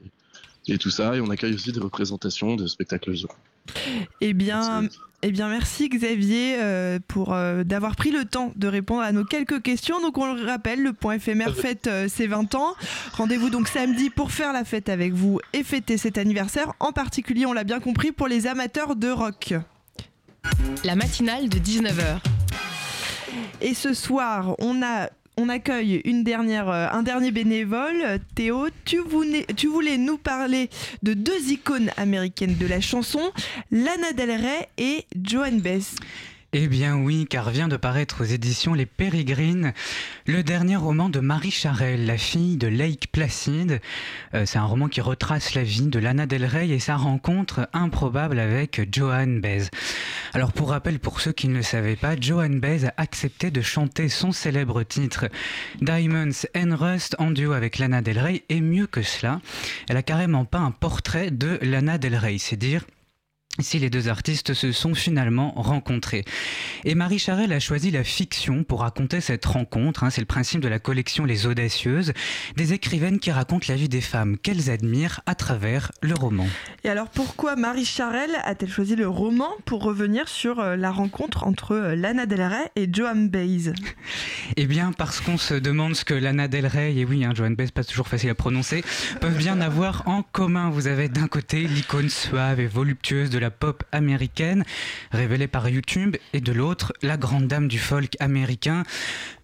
[0.77, 1.15] tout ça.
[1.15, 3.33] Et on accueille aussi des représentations de spectacles vivants.
[4.21, 4.83] Eh bien,
[5.23, 9.25] eh bien, merci Xavier euh, pour euh, d'avoir pris le temps de répondre à nos
[9.25, 9.99] quelques questions.
[9.99, 12.75] Donc on le rappelle, le point éphémère fête ses 20 ans.
[13.13, 16.73] Rendez-vous donc samedi pour faire la fête avec vous et fêter cet anniversaire.
[16.79, 19.55] En particulier, on l'a bien compris, pour les amateurs de rock.
[20.83, 22.19] La matinale de 19h.
[23.61, 28.19] Et ce soir, on accueille euh, un dernier bénévole.
[28.35, 30.69] Théo, tu voulais, tu voulais nous parler
[31.03, 33.31] de deux icônes américaines de la chanson,
[33.71, 35.95] Lana Del Rey et Joan Baez.
[36.51, 39.71] Eh bien oui, car vient de paraître aux éditions Les Pérégrines
[40.25, 43.79] le dernier roman de Marie Charelle, la fille de Lake Placide.
[44.33, 47.69] Euh, c'est un roman qui retrace la vie de Lana Del Rey et sa rencontre
[47.71, 49.65] improbable avec Joan Baez.
[50.33, 53.61] Alors pour rappel, pour ceux qui ne le savaient pas, Joan Baez a accepté de
[53.61, 55.27] chanter son célèbre titre
[55.81, 59.39] Diamonds and Rust en duo avec Lana Del Rey et mieux que cela,
[59.87, 62.85] elle a carrément pas un portrait de Lana Del Rey, c'est dire
[63.59, 66.25] si les deux artistes se sont finalement rencontrés.
[66.85, 70.03] Et Marie Charelle a choisi la fiction pour raconter cette rencontre.
[70.03, 70.09] Hein.
[70.09, 72.13] c'est le principe de la collection Les Audacieuses,
[72.55, 76.47] des écrivaines qui racontent la vie des femmes qu'elles admirent à travers le roman.
[76.83, 81.45] Et alors pourquoi Marie Charelle a-t-elle choisi le roman pour revenir sur euh, la rencontre
[81.45, 83.73] entre euh, Lana Del Rey et Joan Baez?
[84.57, 87.55] Eh bien parce qu'on se demande ce que Lana Del Rey, et oui, hein, Joan
[87.55, 88.83] Baez, pas toujours facile à prononcer,
[89.21, 90.69] peuvent bien avoir en commun.
[90.69, 94.63] Vous avez d'un côté l'icône suave et voluptueuse de la pop américaine,
[95.11, 98.83] révélée par YouTube, et de l'autre, la grande dame du folk américain,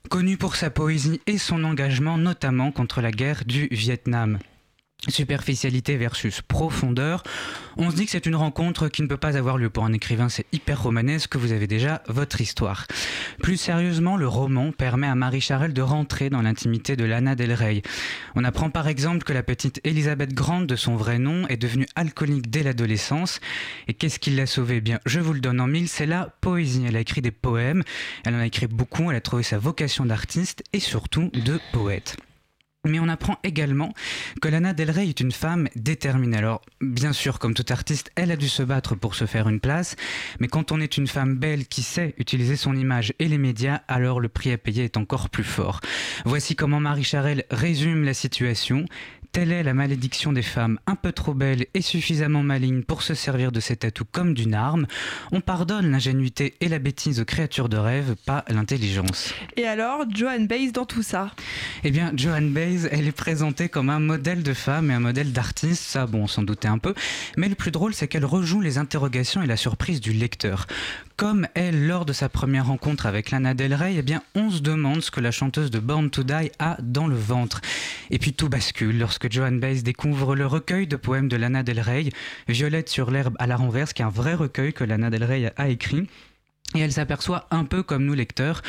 [0.10, 4.40] connue pour sa poésie et son engagement notamment contre la guerre du Vietnam
[5.10, 7.24] superficialité versus profondeur,
[7.78, 9.94] on se dit que c'est une rencontre qui ne peut pas avoir lieu pour un
[9.94, 12.88] écrivain, c'est hyper romanesque, vous avez déjà votre histoire.
[13.42, 17.54] Plus sérieusement, le roman permet à Marie Charelle de rentrer dans l'intimité de Lana Del
[17.54, 17.82] Rey.
[18.36, 21.88] On apprend par exemple que la petite Elisabeth Grant, de son vrai nom, est devenue
[21.96, 23.40] alcoolique dès l'adolescence.
[23.88, 24.82] Et qu'est-ce qui l'a sauvée?
[24.82, 26.86] Bien, je vous le donne en mille, c'est la poésie.
[26.88, 27.84] Elle a écrit des poèmes,
[28.26, 32.18] elle en a écrit beaucoup, elle a trouvé sa vocation d'artiste et surtout de poète.
[32.86, 33.94] Mais on apprend également
[34.42, 36.38] que Lana Del Rey est une femme déterminée.
[36.38, 39.60] Alors, bien sûr, comme tout artiste, elle a dû se battre pour se faire une
[39.60, 39.96] place,
[40.40, 43.82] mais quand on est une femme belle qui sait utiliser son image et les médias,
[43.88, 45.82] alors le prix à payer est encore plus fort.
[46.26, 48.86] Voici comment Marie Charelle résume la situation.
[49.36, 53.14] Telle est la malédiction des femmes un peu trop belles et suffisamment malignes pour se
[53.14, 54.88] servir de cet atout comme d'une arme.
[55.34, 59.34] On pardonne l'ingénuité et la bêtise aux créatures de rêve, pas l'intelligence.
[59.58, 61.32] Et alors, Joan Baez dans tout ça?
[61.84, 65.34] Eh bien, Joan Baez, elle est présentée comme un modèle de femme et un modèle
[65.34, 66.94] d'artiste, ça bon, on s'en doutait un peu,
[67.36, 70.66] mais le plus drôle c'est qu'elle rejoue les interrogations et la surprise du lecteur.
[71.18, 74.60] Comme elle, lors de sa première rencontre avec Lana Del Rey, eh bien, on se
[74.60, 77.62] demande ce que la chanteuse de Born to Die a dans le ventre.
[78.10, 81.80] Et puis tout bascule lorsque Joan Baez découvre le recueil de poèmes de Lana Del
[81.80, 82.10] Rey,
[82.50, 85.54] Violette sur l'herbe à la renverse, qui est un vrai recueil que Lana Del Rey
[85.56, 86.06] a écrit.
[86.74, 88.62] Et elle s'aperçoit un peu comme nous lecteurs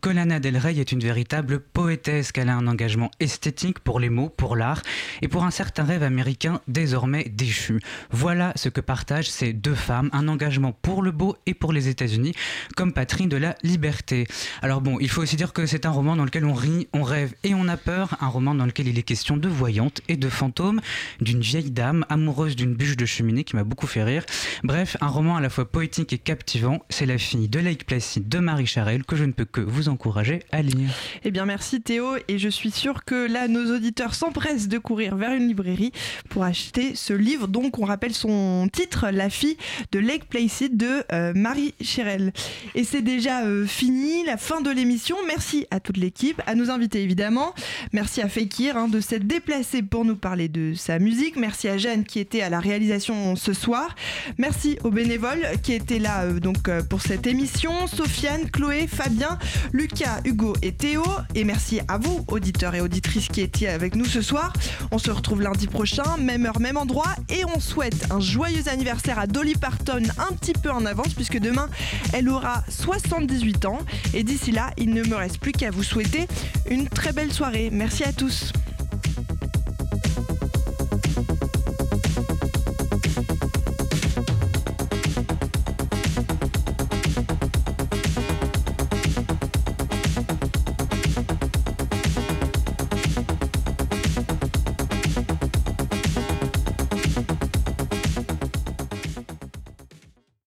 [0.00, 4.08] que Lana Del Rey est une véritable poétesse, qu'elle a un engagement esthétique pour les
[4.08, 4.82] mots, pour l'art
[5.20, 7.80] et pour un certain rêve américain désormais déchu.
[8.10, 11.88] Voilà ce que partagent ces deux femmes, un engagement pour le beau et pour les
[11.88, 12.34] États-Unis
[12.74, 14.26] comme patrie de la liberté.
[14.62, 17.02] Alors bon, il faut aussi dire que c'est un roman dans lequel on rit, on
[17.04, 20.16] rêve et on a peur, un roman dans lequel il est question de voyantes et
[20.16, 20.80] de fantômes,
[21.20, 24.24] d'une vieille dame amoureuse d'une bûche de cheminée qui m'a beaucoup fait rire.
[24.64, 28.28] Bref, un roman à la fois poétique et captivant, c'est la fille de Lake Placid
[28.28, 30.90] de Marie Charelle que je ne peux que vous encourager à lire.
[31.24, 35.16] Eh bien merci Théo et je suis sûre que là nos auditeurs s'empressent de courir
[35.16, 35.92] vers une librairie
[36.28, 37.48] pour acheter ce livre.
[37.48, 39.56] Donc on rappelle son titre La fille
[39.92, 42.32] de Lake Placid de euh, Marie Charelle.
[42.74, 45.16] Et c'est déjà euh, fini, la fin de l'émission.
[45.26, 47.54] Merci à toute l'équipe, à nos invités évidemment.
[47.92, 51.36] Merci à Fekir hein, de s'être déplacé pour nous parler de sa musique.
[51.36, 53.94] Merci à Jeanne qui était à la réalisation ce soir.
[54.38, 57.31] Merci aux bénévoles qui étaient là euh, donc pour cette émission
[57.86, 59.38] Sofiane, Chloé, Fabien,
[59.72, 61.02] Lucas, Hugo et Théo.
[61.34, 64.52] Et merci à vous, auditeurs et auditrices qui étiez avec nous ce soir.
[64.90, 67.14] On se retrouve lundi prochain, même heure, même endroit.
[67.28, 71.38] Et on souhaite un joyeux anniversaire à Dolly Parton un petit peu en avance, puisque
[71.38, 71.68] demain,
[72.12, 73.78] elle aura 78 ans.
[74.14, 76.26] Et d'ici là, il ne me reste plus qu'à vous souhaiter
[76.70, 77.70] une très belle soirée.
[77.72, 78.52] Merci à tous.